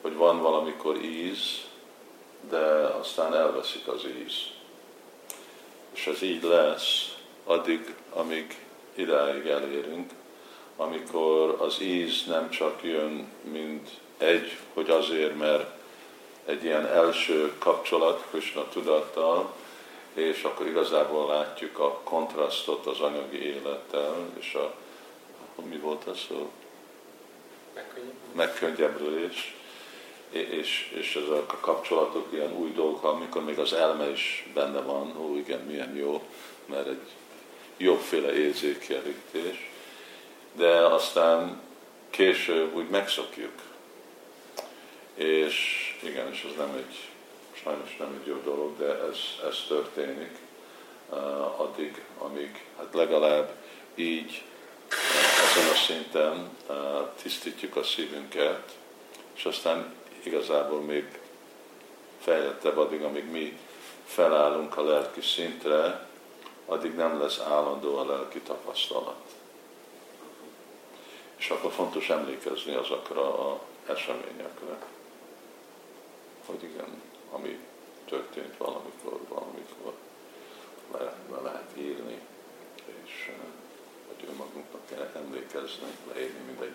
hogy 0.00 0.14
van 0.14 0.42
valamikor 0.42 0.96
íz, 0.96 1.64
de 2.48 2.58
aztán 3.00 3.34
elveszik 3.34 3.88
az 3.88 4.04
íz. 4.24 4.34
És 5.92 6.06
ez 6.06 6.22
így 6.22 6.42
lesz 6.42 7.16
addig, 7.44 7.94
amíg 8.12 8.66
idáig 8.94 9.46
elérünk, 9.46 10.10
amikor 10.76 11.56
az 11.60 11.80
íz 11.80 12.24
nem 12.26 12.50
csak 12.50 12.82
jön, 12.82 13.32
mint 13.42 13.90
egy, 14.20 14.56
hogy 14.74 14.90
azért, 14.90 15.38
mert 15.38 15.70
egy 16.44 16.64
ilyen 16.64 16.86
első 16.86 17.52
kapcsolat 17.58 18.24
Krishna 18.30 18.68
tudattal, 18.68 19.52
és 20.14 20.42
akkor 20.42 20.66
igazából 20.66 21.26
látjuk 21.26 21.78
a 21.78 22.00
kontrasztot 22.04 22.86
az 22.86 23.00
anyagi 23.00 23.42
élettel, 23.44 24.14
és 24.38 24.54
a, 24.54 24.74
mi 25.68 25.76
volt 25.76 26.04
az 26.04 26.18
szó? 26.28 26.50
Megkönnyebbülés. 28.32 29.54
És, 30.30 30.92
és 30.98 31.16
ezek 31.16 31.52
a 31.52 31.58
kapcsolatok 31.60 32.26
ilyen 32.32 32.52
új 32.52 32.72
dolgok, 32.72 33.04
amikor 33.04 33.44
még 33.44 33.58
az 33.58 33.72
elme 33.72 34.10
is 34.10 34.50
benne 34.54 34.80
van, 34.80 35.16
ó 35.18 35.36
igen, 35.36 35.60
milyen 35.60 35.96
jó, 35.96 36.22
mert 36.66 36.86
egy 36.86 37.08
jobbféle 37.76 38.32
érzékjelentés 38.32 39.70
de 40.52 40.68
aztán 40.68 41.60
később 42.10 42.76
úgy 42.76 42.88
megszokjuk. 42.88 43.52
És 45.14 45.86
igen, 46.02 46.30
és 46.32 46.46
ez 46.50 46.56
nem 46.56 46.74
egy, 46.76 47.08
sajnos 47.52 47.96
nem 47.96 48.20
egy 48.20 48.26
jó 48.26 48.40
dolog, 48.44 48.78
de 48.78 49.00
ez, 49.10 49.18
ez 49.48 49.64
történik 49.68 50.38
uh, 51.10 51.60
addig, 51.60 52.04
amíg 52.18 52.64
hát 52.76 52.94
legalább 52.94 53.54
így 53.94 54.42
uh, 54.88 55.58
ezen 55.58 55.70
a 55.72 55.76
szinten 55.76 56.50
uh, 56.68 57.08
tisztítjuk 57.22 57.76
a 57.76 57.82
szívünket, 57.82 58.76
és 59.34 59.44
aztán 59.44 59.94
igazából 60.22 60.80
még 60.80 61.18
fejlettebb 62.20 62.78
addig, 62.78 63.02
amíg 63.02 63.30
mi 63.30 63.58
felállunk 64.04 64.76
a 64.76 64.84
lelki 64.84 65.20
szintre, 65.20 66.08
addig 66.66 66.94
nem 66.94 67.20
lesz 67.20 67.38
állandó 67.38 67.96
a 67.96 68.06
lelki 68.06 68.40
tapasztalat. 68.40 69.24
És 71.36 71.50
akkor 71.50 71.72
fontos 71.72 72.08
emlékezni 72.10 72.74
azokra 72.74 73.50
a 73.50 73.60
eseményekre, 73.86 74.78
hogy 76.50 76.62
igen, 76.62 77.02
ami 77.30 77.58
történt 78.04 78.56
valamikor, 78.56 79.20
valamikor 79.28 79.92
le, 80.92 81.14
le 81.30 81.40
lehet 81.42 81.76
írni, 81.76 82.18
és 83.04 83.30
hogy 84.06 84.28
önmagunknak 84.28 84.86
kell 84.86 85.10
emlékezni, 85.14 85.96
leírni, 86.12 86.40
mint 86.46 86.60
egy 86.60 86.74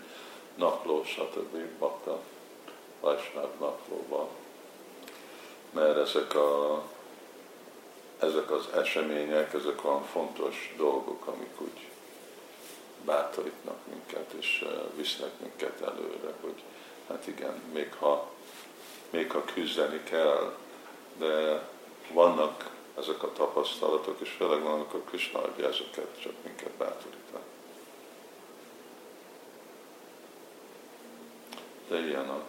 napló, 0.56 1.04
stb. 1.04 1.58
bakta, 1.80 2.22
Vajsnáv 3.00 3.50
naplóba. 3.60 4.30
Mert 5.72 5.98
ezek, 5.98 6.36
a, 6.36 6.84
ezek 8.20 8.52
az 8.52 8.68
események, 8.74 9.54
ezek 9.54 9.86
olyan 9.86 10.04
fontos 10.04 10.74
dolgok, 10.78 11.28
amik 11.28 11.62
úgy 11.62 11.90
bátorítnak 13.06 13.78
minket, 13.90 14.34
és 14.40 14.66
visznek 14.96 15.32
minket 15.40 15.82
előre, 15.82 16.34
hogy 16.42 16.64
hát 17.08 17.28
igen, 17.28 17.62
még 17.74 17.94
ha, 17.94 18.35
még 19.16 19.32
ha 19.32 19.46
küzdeni 19.46 20.04
kell, 20.04 20.56
de 21.18 21.68
vannak 22.12 22.70
ezek 22.98 23.24
a 23.24 23.32
tapasztalatok, 23.32 24.20
és 24.20 24.30
főleg 24.30 24.62
van, 24.62 24.74
amikor 24.74 25.04
Krishna 25.04 25.42
adja 25.42 25.68
ezeket, 25.68 26.22
csak 26.22 26.34
minket 26.44 26.72
bátorítani. 26.72 27.44
De 31.88 32.00
ilyen, 32.00 32.30
a, 32.30 32.44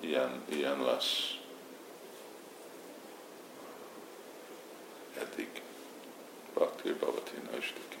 ilyen, 0.00 0.44
ilyen 0.48 0.82
lesz 0.82 1.36
eddig. 5.18 5.62
Bhakti 6.54 6.92
Bhavati 6.92 7.36
Naistiki. 7.50 7.98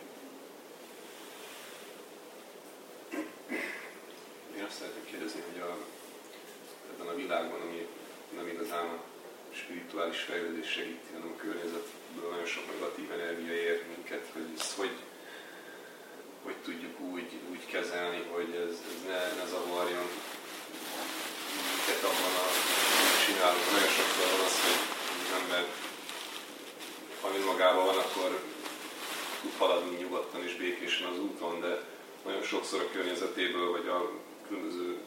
azt 4.68 4.78
szeretném 4.78 5.04
kérdezni, 5.04 5.40
hogy 5.40 5.60
a, 5.60 5.76
ebben 6.92 7.06
a 7.06 7.17
világban, 7.28 7.60
ami 7.60 7.86
nem 8.36 8.46
igazán 8.54 8.86
a 8.94 8.98
spirituális 9.60 10.20
fejlődés 10.28 10.70
segíti, 10.76 11.08
hanem 11.12 11.32
a 11.34 11.40
környezetből 11.42 12.30
nagyon 12.30 12.50
sok 12.54 12.64
negatív 12.72 13.12
energia 13.18 13.54
ér 13.68 13.78
minket, 13.94 14.24
hogy 14.32 14.48
ezt 14.58 14.76
hogy, 14.80 14.94
hogy 16.44 16.58
tudjuk 16.64 17.00
úgy, 17.00 17.30
úgy 17.50 17.64
kezelni, 17.74 18.22
hogy 18.34 18.50
ez, 18.64 18.74
ez 18.90 18.98
ne, 19.10 19.20
ne 19.40 19.46
zavarjon 19.52 20.08
minket 21.72 22.02
abban 22.10 22.34
a 22.44 22.46
csinálunk. 23.24 23.66
Nagyon 23.72 23.92
sokszor 23.98 24.26
van 24.34 24.42
az, 24.48 24.56
hogy 24.64 24.80
az 25.24 25.30
ember, 25.40 25.64
ami 27.26 27.38
magában 27.50 27.84
van, 27.84 27.98
akkor 28.04 28.30
tud 29.40 29.54
haladni 29.58 29.96
nyugodtan 29.96 30.42
és 30.46 30.54
békésen 30.56 31.06
az 31.12 31.18
úton, 31.18 31.60
de 31.60 31.72
nagyon 32.24 32.42
sokszor 32.42 32.80
a 32.80 32.92
környezetéből, 32.92 33.70
vagy 33.70 33.88
a 33.88 34.10
különböző, 34.46 35.00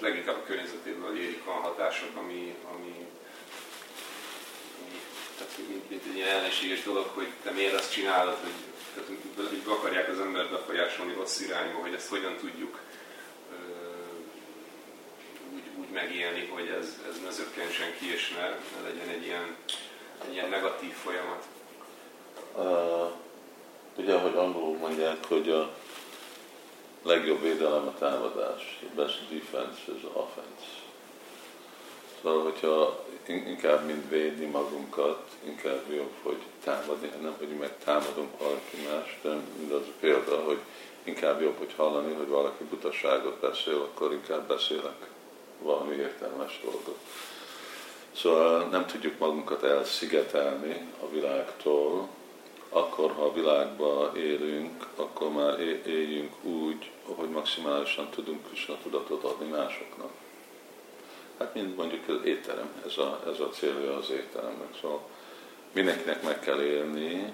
leginkább 0.00 0.36
a 0.36 0.42
környezetéből 0.42 1.18
érik 1.18 1.46
a 1.46 1.50
hatások, 1.50 2.16
ami, 2.16 2.54
ami, 2.72 3.06
ami 4.80 5.00
tehát 5.38 5.58
mint, 5.68 5.90
mint 5.90 6.04
egy 6.08 6.16
ilyen 6.16 6.28
ellenséges 6.28 6.82
dolog, 6.82 7.06
hogy 7.14 7.28
te 7.42 7.50
miért 7.50 7.74
azt 7.74 7.92
csinálod, 7.92 8.36
hogy 8.42 8.52
tehát, 8.94 9.08
hogy 9.36 9.62
akarják 9.64 10.08
az 10.08 10.20
embert 10.20 10.50
befolyásolni 10.50 11.12
rossz 11.12 11.40
irányba, 11.40 11.78
hogy 11.78 11.94
ezt 11.94 12.08
hogyan 12.08 12.36
tudjuk 12.36 12.80
úgy, 15.54 15.62
úgy 15.76 15.88
megélni, 15.92 16.46
hogy 16.46 16.68
ez, 16.68 17.00
ez 17.08 17.20
ne 17.24 17.30
zökkensen 17.30 17.92
ki, 17.98 18.12
és 18.12 18.28
ne, 18.28 18.48
ne 18.48 18.88
legyen 18.88 19.08
egy 19.08 19.24
ilyen, 19.24 19.56
egy 20.26 20.32
ilyen 20.32 20.48
negatív 20.48 20.92
folyamat. 20.92 21.44
Uh, 22.54 23.10
ugye, 23.96 24.18
hogy 24.18 24.34
angolul 24.34 24.76
mondják, 24.76 25.24
hogy 25.26 25.50
a 25.50 25.74
legjobb 27.02 27.42
védelem 27.42 27.86
a 27.86 27.98
támadás. 27.98 28.78
The 28.80 29.02
best 29.02 29.18
defense 29.30 29.92
is 29.96 30.02
offense. 30.12 30.80
Szóval, 32.22 32.42
hogyha 32.42 33.04
inkább, 33.26 33.86
mint 33.86 34.08
védni 34.08 34.46
magunkat, 34.46 35.22
inkább 35.44 35.92
jobb, 35.92 36.12
hogy 36.22 36.38
támadni, 36.64 37.10
nem, 37.22 37.34
hogy 37.38 37.48
megtámadunk 37.48 38.38
valaki 38.38 38.76
más, 38.90 39.18
de 39.22 39.30
mindaz 39.58 39.82
a 39.82 39.92
példa, 40.00 40.36
hogy 40.36 40.58
inkább 41.04 41.40
jobb, 41.40 41.58
hogy 41.58 41.74
hallani, 41.76 42.12
hogy 42.12 42.28
valaki 42.28 42.64
butaságot 42.64 43.40
beszél, 43.40 43.74
akkor 43.74 44.12
inkább 44.12 44.48
beszélek 44.48 45.08
valami 45.62 45.94
értelmes 45.94 46.60
dolgot. 46.62 46.98
Szóval 48.12 48.64
nem 48.64 48.86
tudjuk 48.86 49.18
magunkat 49.18 49.62
elszigetelni 49.62 50.88
a 51.02 51.08
világtól, 51.08 52.08
akkor, 52.70 53.12
ha 53.12 53.22
a 53.22 53.32
világban 53.32 54.16
élünk, 54.16 54.86
akkor 54.96 55.32
már 55.32 55.60
éljünk 55.86 56.44
úgy, 56.44 56.90
hogy 57.04 57.28
maximálisan 57.28 58.08
tudunk 58.10 58.46
Krishna 58.46 58.76
tudatot 58.82 59.24
adni 59.24 59.48
másoknak. 59.48 60.10
Hát 61.38 61.54
mint 61.54 61.76
mondjuk 61.76 62.08
az 62.08 62.24
étterem, 62.24 62.82
ez 62.86 62.98
a, 62.98 63.20
ez 63.26 63.40
a 63.40 63.48
célja 63.48 63.96
az 63.96 64.10
étteremnek. 64.10 64.78
Szóval 64.80 65.00
mindenkinek 65.72 66.22
meg 66.22 66.40
kell 66.40 66.62
élni, 66.62 67.32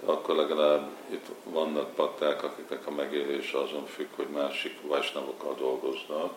de 0.00 0.10
akkor 0.10 0.36
legalább 0.36 0.88
itt 1.10 1.26
vannak 1.44 1.94
pakták, 1.94 2.42
akiknek 2.42 2.86
a 2.86 2.90
megélés 2.90 3.52
azon 3.52 3.86
függ, 3.86 4.08
hogy 4.16 4.28
másik 4.28 4.80
vajsnavokkal 4.82 5.54
dolgoznak, 5.58 6.32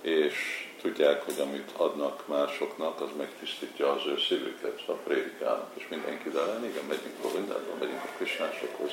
és 0.00 0.65
tudják, 0.80 1.22
hogy 1.22 1.40
amit 1.40 1.70
adnak 1.76 2.26
másoknak, 2.26 3.00
az 3.00 3.08
megtisztítja 3.16 3.92
az 3.92 4.06
ő 4.06 4.18
szívüket, 4.18 4.80
szóval 4.80 5.02
prédikálnak, 5.04 5.70
és 5.74 5.88
mindenki 5.88 6.28
de 6.28 6.40
igen, 6.40 6.84
megyünk 6.88 7.22
Govindában, 7.22 7.76
megyünk 7.78 8.02
a 8.04 8.16
Krisnásokhoz 8.16 8.90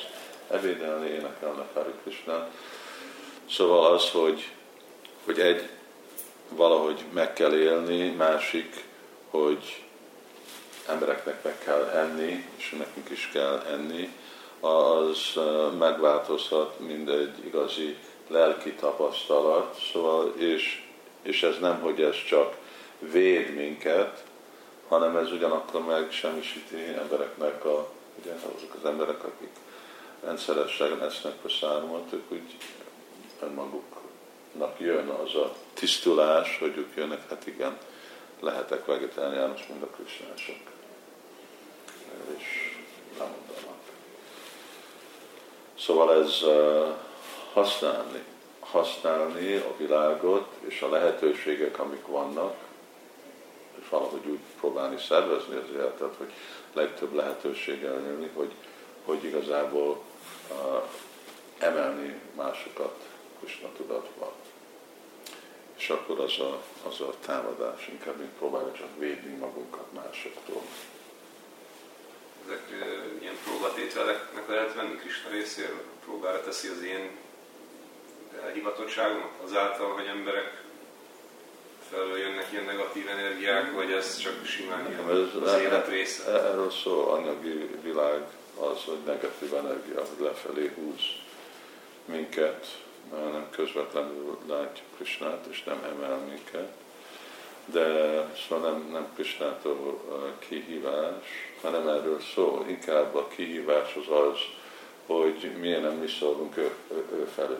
ebédelni, 0.50 1.08
énekelni 1.08 1.62
Hari 1.74 1.92
Krisnát. 2.02 2.50
Szóval 3.50 3.94
az, 3.94 4.10
hogy, 4.10 4.50
hogy 5.24 5.40
egy, 5.40 5.68
valahogy 6.48 7.04
meg 7.12 7.32
kell 7.32 7.54
élni, 7.54 8.10
másik, 8.10 8.84
hogy 9.30 9.84
embereknek 10.88 11.44
meg 11.44 11.58
kell 11.58 11.84
enni, 11.84 12.46
és 12.56 12.70
nekünk 12.70 13.10
is 13.10 13.30
kell 13.32 13.62
enni, 13.70 14.12
az 14.60 15.40
megváltozhat 15.78 16.78
mindegy 16.78 17.46
igazi 17.46 17.96
lelki 18.28 18.72
tapasztalat, 18.72 19.78
szóval, 19.92 20.34
és, 20.36 20.82
és 21.24 21.42
ez 21.42 21.58
nem, 21.58 21.80
hogy 21.80 22.00
ez 22.00 22.24
csak 22.24 22.56
véd 22.98 23.54
minket, 23.54 24.24
hanem 24.88 25.16
ez 25.16 25.32
ugyanakkor 25.32 25.84
meg 25.84 26.08
embereknek 26.98 27.64
a, 27.64 27.88
ugye 28.20 28.32
azok 28.56 28.74
az 28.82 28.88
emberek, 28.88 29.24
akik 29.24 29.56
rendszeresen 30.24 31.02
esznek 31.02 31.44
a 31.44 31.48
szármat, 31.48 32.12
ők 32.12 32.32
úgy 32.32 32.56
önmaguknak 33.40 34.78
jön 34.80 35.08
az 35.08 35.34
a 35.34 35.54
tisztulás, 35.74 36.58
hogy 36.58 36.76
ők 36.76 36.96
jönnek, 36.96 37.28
hát 37.28 37.46
igen, 37.46 37.78
lehetek 38.40 38.84
vegetáriánus, 38.84 39.66
mint 39.66 39.82
a 39.82 39.86
krisnások. 39.86 40.56
És 42.38 42.76
nem 43.18 43.26
mondanak. 43.26 43.78
Szóval 45.78 46.22
ez 46.22 46.42
uh, 46.42 46.94
használni, 47.52 48.24
használni 48.74 49.54
a 49.54 49.76
világot 49.76 50.48
és 50.60 50.82
a 50.82 50.88
lehetőségek, 50.88 51.78
amik 51.78 52.06
vannak, 52.06 52.56
és 53.80 53.88
valahogy 53.88 54.26
úgy 54.26 54.38
próbálni 54.58 54.98
szervezni 54.98 55.56
az 55.56 55.68
életet, 55.74 56.14
hogy 56.16 56.32
legtöbb 56.72 57.14
lehetőséggel 57.14 58.00
élni, 58.06 58.30
hogy, 58.34 58.52
hogy 59.04 59.24
igazából 59.24 60.02
uh, 60.50 60.82
emelni 61.58 62.20
másokat 62.36 63.08
Krishna 63.38 63.68
tudatba. 63.76 64.32
És 65.76 65.90
akkor 65.90 66.20
az 66.20 66.38
a, 66.38 66.62
az 66.88 67.00
a 67.00 67.14
támadás, 67.26 67.88
inkább 67.88 68.18
mint 68.18 68.30
próbálja 68.30 68.72
csak 68.72 68.98
védni 68.98 69.36
magunkat 69.36 69.92
másoktól. 69.92 70.62
Ezek 72.46 72.62
uh, 72.70 73.22
ilyen 73.22 73.38
próbatételeknek 73.44 74.48
lehet 74.48 74.74
venni 74.74 74.94
Krishna 74.94 75.30
részéről? 75.30 75.82
Próbára 76.04 76.40
teszi 76.40 76.68
az 76.68 76.82
én 76.82 77.23
hivatottságomat 78.54 79.30
azáltal, 79.44 79.92
hogy 79.92 80.06
emberek 80.06 80.62
felől 81.90 82.18
jönnek 82.18 82.52
ilyen 82.52 82.64
negatív 82.64 83.08
energiák, 83.08 83.72
vagy 83.72 83.92
ez 83.92 84.16
csak 84.16 84.44
simán 84.44 84.86
ilyen 84.88 85.10
ez, 85.10 85.42
az 85.42 85.60
élet 85.60 85.88
része? 85.88 86.24
Erről 86.24 86.70
szó 86.70 87.10
anyagi 87.10 87.70
világ 87.82 88.22
az, 88.60 88.84
hogy 88.84 88.98
negatív 89.06 89.54
energia, 89.54 89.98
hogy 89.98 90.24
lefelé 90.24 90.70
húz 90.74 91.02
minket, 92.04 92.66
nem 93.10 93.46
közvetlenül 93.50 94.38
látjuk 94.48 94.86
Krisnát, 94.96 95.46
és 95.50 95.62
nem 95.62 95.82
emel 95.84 96.16
minket. 96.16 96.72
De 97.66 97.86
szóval 98.48 98.70
nem, 98.70 98.88
nem 98.92 99.06
Krisnától 99.14 100.00
kihívás, 100.38 101.24
hanem 101.62 101.88
erről 101.88 102.20
szól. 102.34 102.64
Inkább 102.68 103.14
a 103.14 103.28
kihívás 103.28 103.94
az 103.94 104.16
az, 104.16 104.38
hogy 105.06 105.52
milyen 105.60 105.80
nem 105.80 105.92
mi 105.92 106.08
szólunk 106.08 106.56
ő, 106.56 106.70
ő, 106.90 107.04
ő 107.12 107.24
felé. 107.34 107.54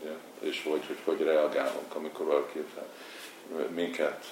Ugye? 0.00 0.12
És 0.40 0.62
hogy, 0.62 0.86
hogy 0.86 0.98
hogy 1.04 1.22
reagálunk, 1.22 1.94
amikor 1.94 2.26
valaki 2.26 2.64
minket 3.68 4.30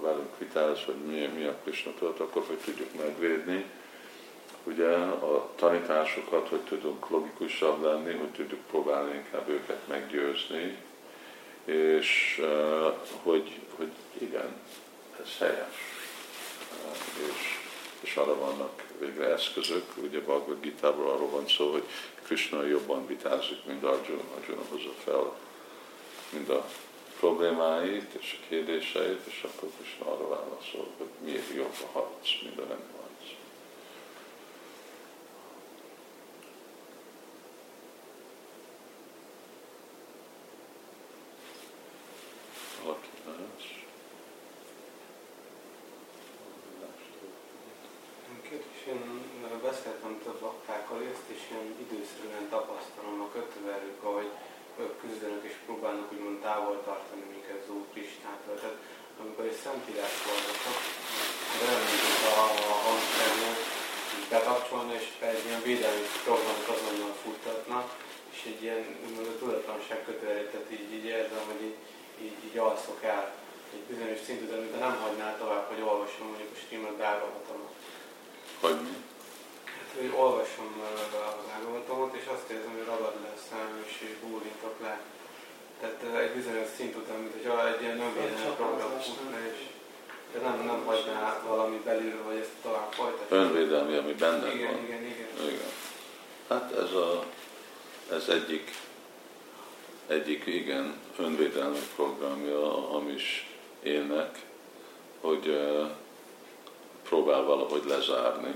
velünk 0.00 0.38
vitáz, 0.38 0.84
hogy 0.84 0.94
mi, 0.94 1.30
mi 1.36 1.44
a 1.44 1.56
Krishna 1.62 1.92
tudat, 1.98 2.20
akkor 2.20 2.42
hogy 2.46 2.58
tudjuk 2.58 2.94
megvédni, 3.04 3.64
ugye 4.64 4.94
a 4.96 5.50
tanításokat, 5.54 6.48
hogy 6.48 6.60
tudunk 6.60 7.08
logikusabb 7.08 7.82
lenni, 7.82 8.12
hogy 8.12 8.28
tudjuk 8.28 8.60
próbálni 8.70 9.14
inkább 9.14 9.48
őket 9.48 9.88
meggyőzni, 9.88 10.76
és 11.64 12.42
hogy, 13.22 13.60
hogy 13.76 13.90
igen, 14.18 14.54
ez 15.22 15.38
helyes. 15.38 15.92
És, 17.30 17.63
és 18.00 18.16
arra 18.16 18.38
vannak 18.38 18.82
végre 18.98 19.24
eszközök, 19.32 19.84
ugye 20.02 20.20
Bhagavad 20.20 20.60
gita 20.60 20.88
arról 20.88 21.28
van 21.30 21.48
szó, 21.48 21.70
hogy 21.70 21.84
Krishna 22.22 22.64
jobban 22.64 23.06
vitázik, 23.06 23.64
mint 23.64 23.84
Arjuna. 23.84 24.22
Arjuna 24.36 24.62
hozza 24.70 24.92
fel 25.04 25.36
mind 26.30 26.48
a 26.48 26.66
problémáit 27.18 28.14
és 28.20 28.38
a 28.40 28.46
kérdéseit, 28.48 29.26
és 29.26 29.42
akkor 29.42 29.68
Krishna 29.78 30.12
arra 30.12 30.28
válaszol, 30.28 30.88
hogy 30.96 31.08
miért 31.24 31.54
jobb 31.54 31.74
a 31.82 31.98
harc, 31.98 32.42
mint 32.42 32.58
a 32.58 32.64
nem 32.64 32.82
harc. 32.96 33.02
Valaki 42.82 43.08
más? 43.24 43.82
Én 48.88 49.60
beszéltem 49.62 50.20
több 50.24 50.42
aktákkal 50.42 51.00
ezt, 51.12 51.28
és 51.34 51.42
ilyen 51.50 51.68
időszerűen 51.84 52.48
tapasztalom 52.48 53.20
a 53.20 53.28
kötőerők, 53.32 54.02
ahogy 54.02 54.30
ők 54.80 55.00
küzdenek 55.00 55.44
és 55.50 55.56
próbálnak 55.66 56.12
úgymond 56.12 56.40
távol 56.40 56.82
tartani 56.84 57.24
minket 57.32 57.60
az 57.62 57.74
Úr 57.76 57.86
Kristától. 57.92 58.56
Tehát 58.60 58.80
amikor 59.20 59.44
egy 59.44 59.60
szentírás 59.64 60.16
olvasok, 60.32 60.78
belementek 61.58 62.20
a, 62.32 62.44
a 62.72 62.76
hangszernél, 62.86 63.56
bekapcsolna, 64.30 64.83
és 64.98 65.04
egy 65.18 65.44
ilyen 65.46 65.62
védelmi 65.62 66.06
programot 66.24 66.68
azonnal 66.74 67.14
futtatnak, 67.22 67.86
és 68.34 68.40
egy 68.50 68.62
ilyen 68.62 68.82
úgymond 69.06 69.26
a 69.26 69.38
tudatlanság 69.38 70.04
kötőerőt, 70.04 70.70
így, 70.70 70.92
így 70.92 71.04
érzem, 71.04 71.44
hogy 71.50 71.62
így, 71.68 71.78
így, 72.24 72.38
így 72.48 72.58
alszok 72.58 73.02
el 73.02 73.42
egy 73.74 73.86
bizonyos 73.92 74.20
szintű, 74.26 74.46
de 74.46 74.78
nem 74.86 74.96
hagynál 75.02 75.34
tovább, 75.38 75.66
hogy 75.72 75.80
olvasom 75.90 76.26
mondjuk 76.30 76.54
a 76.54 76.60
streamet 76.64 76.96
Bhagavatamot. 77.00 77.74
Hogy 78.64 78.78
mi? 78.86 78.94
Hát, 79.76 79.90
hogy 80.00 80.12
olvasom 80.22 80.70
a 80.86 80.90
Bhagavatamot, 81.48 82.14
és 82.20 82.26
azt 82.34 82.50
érzem, 82.54 82.72
hogy 82.76 82.90
ragad 82.92 83.16
lesz 83.26 83.48
és 83.86 84.14
bólintok 84.22 84.76
le. 84.84 84.94
Tehát 85.80 86.00
egy 86.24 86.34
bizonyos 86.38 86.68
szint 86.76 86.94
után, 86.96 87.18
mint 87.18 87.32
hogyha 87.36 87.68
egy 87.72 87.82
ilyen 87.82 88.00
önvédelmi 88.00 88.54
program 88.56 88.92
futna, 89.00 89.38
és 89.52 89.58
de 90.34 90.40
nem, 90.40 90.64
nem 90.66 90.84
hagyná 90.84 91.42
valami 91.46 91.80
belül, 91.84 92.22
hogy 92.26 92.36
ezt 92.36 92.50
tovább 92.62 92.92
folytatja. 92.92 93.36
Önvédelmi, 93.36 93.96
ami 93.96 94.12
benne 94.12 94.54
Igen, 94.54 94.72
van. 94.72 94.84
igen, 94.84 95.02
igen. 95.02 95.28
Igen. 95.46 95.70
Hát 96.48 96.72
ez, 96.72 96.92
a, 96.92 97.24
ez 98.10 98.28
egyik, 98.28 98.70
egyik 100.06 100.46
igen 100.46 100.96
önvédelmi 101.18 101.78
programja 101.94 102.76
a 102.76 102.80
hamis 102.80 103.48
élnek, 103.82 104.38
hogy 105.20 105.46
uh, 105.46 105.90
próbál 107.02 107.42
valahogy 107.42 107.84
lezárni 107.86 108.54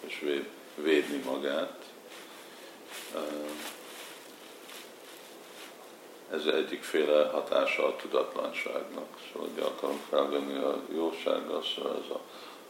és 0.00 0.18
véd, 0.20 0.46
védni 0.74 1.22
magát. 1.24 1.84
Uh, 3.14 3.20
ez 6.30 6.46
egyikféle 6.46 7.28
hatása 7.28 7.86
a 7.86 7.96
tudatlanságnak. 7.96 9.08
Szóval 9.32 9.48
hogy 9.54 9.62
akarom 9.62 10.00
felvenni 10.08 10.56
a 10.56 10.80
jósággal, 10.94 11.62
szóval 11.62 12.02
ez 12.04 12.10
a, 12.10 12.20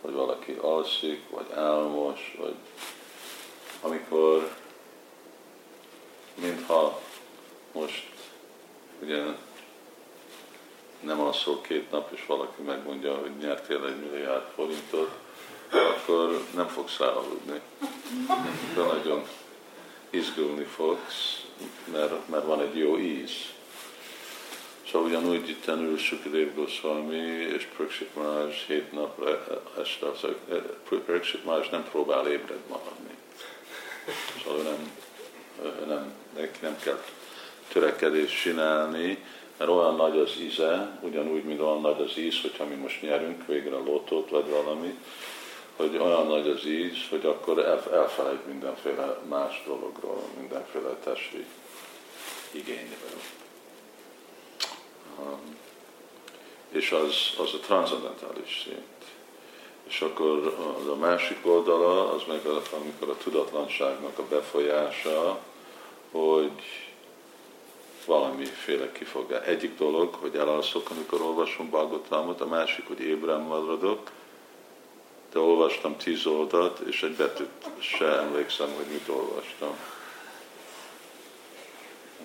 hogy 0.01 0.13
valaki 0.13 0.53
alszik, 0.61 1.23
vagy 1.31 1.47
álmos, 1.55 2.37
vagy 2.41 2.55
amikor 3.81 4.51
mintha 6.35 7.01
most 7.73 8.09
ugye 9.03 9.23
nem 11.01 11.21
alszol 11.21 11.61
két 11.61 11.91
nap, 11.91 12.13
és 12.13 12.27
valaki 12.27 12.63
megmondja, 12.63 13.15
hogy 13.15 13.37
nyertél 13.37 13.87
egy 13.87 14.01
milliárd 14.01 14.45
forintot, 14.55 15.11
akkor 15.71 16.45
nem 16.55 16.69
fogsz 16.69 16.99
ráaludni. 16.99 17.61
De 18.75 18.83
nagyon 18.83 19.23
izgulni 20.11 20.65
fogsz, 20.65 21.46
mert, 21.93 22.29
mert 22.29 22.45
van 22.45 22.61
egy 22.61 22.77
jó 22.77 22.99
íz. 22.99 23.31
Szóval 24.91 25.09
ugyanúgy 25.09 25.49
itt 25.49 25.67
ül 25.67 25.99
Sukadev 25.99 26.55
Goswami 26.55 27.17
és 27.57 27.69
Prakshit 27.77 28.15
Maharaj 28.15 28.53
hét 28.67 28.93
napra 28.93 29.47
este, 29.81 30.07
szóval 30.21 30.37
Prakshit 31.07 31.45
Maharaj 31.45 31.69
nem 31.71 31.85
próbál 31.91 32.27
ébred 32.29 32.61
maradni. 32.69 33.15
Szóval 34.45 34.63
nem, 34.63 34.91
ő 35.63 35.87
nem, 35.87 36.13
neki 36.37 36.59
nem 36.61 36.77
kell 36.83 37.03
törekedés 37.69 38.41
csinálni, 38.43 39.25
mert 39.57 39.71
olyan 39.71 39.97
nagy 39.97 40.19
az 40.19 40.33
íze, 40.41 40.99
ugyanúgy, 41.01 41.45
mint 41.45 41.61
olyan 41.61 41.81
nagy 41.81 42.01
az 42.01 42.19
íz, 42.19 42.41
hogyha 42.41 42.65
mi 42.65 42.75
most 42.75 43.03
nyerünk 43.03 43.47
végre 43.47 43.77
a 43.77 43.85
lotót, 43.85 44.31
vagy 44.31 44.49
valami, 44.49 44.99
hogy 45.77 45.97
olyan 45.97 46.27
nagy 46.27 46.49
az 46.49 46.65
íz, 46.65 46.97
hogy 47.11 47.27
akkor 47.27 47.59
elfelejt 47.93 48.47
mindenféle 48.47 49.19
más 49.29 49.63
dologról, 49.67 50.23
mindenféle 50.39 50.89
testi 51.05 51.47
igényről. 52.51 53.21
Um, 55.19 55.57
és 56.69 56.93
az, 56.93 57.15
az 57.39 57.55
a 57.55 57.59
transzendentális 57.59 58.63
szint. 58.65 58.85
És 59.89 60.01
akkor 60.01 60.57
az 60.81 60.89
a 60.89 60.95
másik 60.95 61.39
oldala, 61.43 62.13
az 62.13 62.23
meg 62.29 62.41
amikor 62.47 63.09
a 63.09 63.17
tudatlanságnak 63.23 64.19
a 64.19 64.27
befolyása, 64.29 65.39
hogy 66.11 66.63
valamiféle 68.07 68.93
kifogás. 68.93 69.47
Egyik 69.47 69.79
dolog, 69.79 70.15
hogy 70.15 70.35
elalszok, 70.35 70.91
amikor 70.91 71.21
olvasom 71.21 71.71
Bagotalmot, 71.71 72.41
a 72.41 72.47
másik, 72.47 72.87
hogy 72.87 73.01
ébren 73.01 73.41
maradok, 73.41 74.11
de 75.33 75.39
olvastam 75.39 75.97
tíz 75.97 76.27
oldalt, 76.27 76.79
és 76.79 77.03
egy 77.03 77.17
betűt 77.17 77.49
se 77.79 78.19
emlékszem, 78.19 78.73
hogy 78.77 78.87
mit 78.87 79.09
olvastam. 79.09 79.77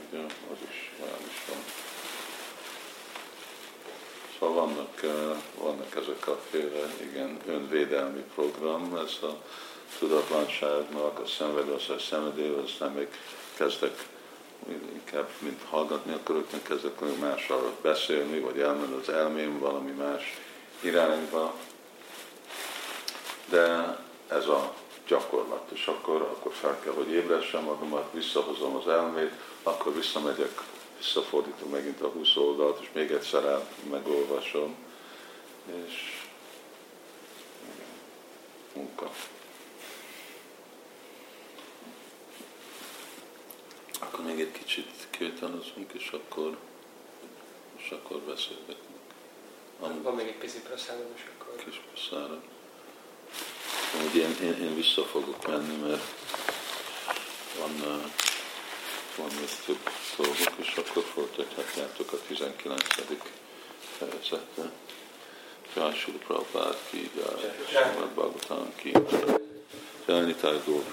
Ugye, 0.09 0.23
az 0.23 0.57
is 0.69 0.91
olyan 1.03 1.19
is 1.29 1.45
van. 1.47 1.63
Szóval 4.39 4.65
vannak, 4.65 5.03
eh, 5.03 5.41
vannak 5.57 5.95
ezek 5.95 6.27
a 6.27 6.39
féle, 6.49 6.93
igen, 7.01 7.37
önvédelmi 7.47 8.23
program, 8.35 8.95
ez 8.95 9.23
a 9.23 9.37
tudatlanságnak, 9.99 11.19
a 11.19 11.25
szenvedőszer 11.25 12.01
szenvedély, 12.01 12.55
aztán 12.63 12.91
még 12.91 13.07
kezdek 13.53 14.07
inkább, 14.93 15.29
mint 15.39 15.61
hallgatni 15.69 16.13
akarok, 16.13 16.51
meg 16.51 16.61
kezdek 16.61 17.19
mással 17.19 17.75
beszélni, 17.81 18.39
vagy 18.39 18.59
elmenni 18.59 18.95
az 19.01 19.09
elmém 19.09 19.59
valami 19.59 19.91
más 19.91 20.37
irányba. 20.81 21.53
De 23.51 23.97
ez 24.27 24.47
a 24.47 24.73
gyakorlat, 25.07 25.71
és 25.71 25.85
akkor, 25.85 26.21
akkor 26.21 26.53
fel 26.53 26.79
kell, 26.79 26.93
hogy 26.93 27.09
ébressem 27.11 27.63
magamat, 27.63 28.11
visszahozom 28.13 28.75
az 28.75 28.87
elmét, 28.87 29.31
akkor 29.63 29.93
visszamegyek, 29.93 30.61
visszafordítom 30.97 31.69
megint 31.69 32.01
a 32.01 32.07
20 32.07 32.35
oldalt, 32.35 32.81
és 32.81 32.89
még 32.93 33.11
egyszer 33.11 33.45
át 33.45 33.73
megolvasom, 33.89 34.75
és 35.85 36.25
munka. 38.73 39.11
Akkor 43.99 44.25
még 44.25 44.39
egy 44.39 44.51
kicsit 44.51 45.07
kirtanozunk, 45.09 45.91
és 45.93 46.09
akkor, 46.09 46.57
és 47.77 47.91
akkor 47.91 48.17
beszélgetünk. 48.19 48.99
Van, 49.79 50.01
van 50.01 50.15
még 50.15 50.27
egy 50.27 50.37
pici 50.37 50.61
és 51.15 51.29
akkor... 51.37 51.55
Kis 51.55 51.81
praszára. 51.91 52.41
Úgy 53.99 54.15
én, 54.15 54.35
én, 54.41 54.61
én, 54.61 54.75
vissza 54.75 55.03
fogok 55.03 55.47
menni, 55.47 55.75
mert 55.75 56.03
van, 57.59 58.01
van 59.17 59.27
még 59.39 59.49
több 59.65 59.89
dolgok, 60.17 60.53
és 60.55 60.73
akkor 60.75 61.03
folytathatjátok 61.13 62.11
a 62.11 62.17
19. 62.27 62.83
fejezetre. 63.97 64.71
Jai 65.75 65.93
Sri 65.95 66.11
Prabhupada 66.11 66.77
ki, 66.89 67.11
Sri 67.67 67.93
Bhagavatam 67.95 68.73
ki, 68.75 68.91
Jai 70.05 70.25
Nitai 70.25 70.61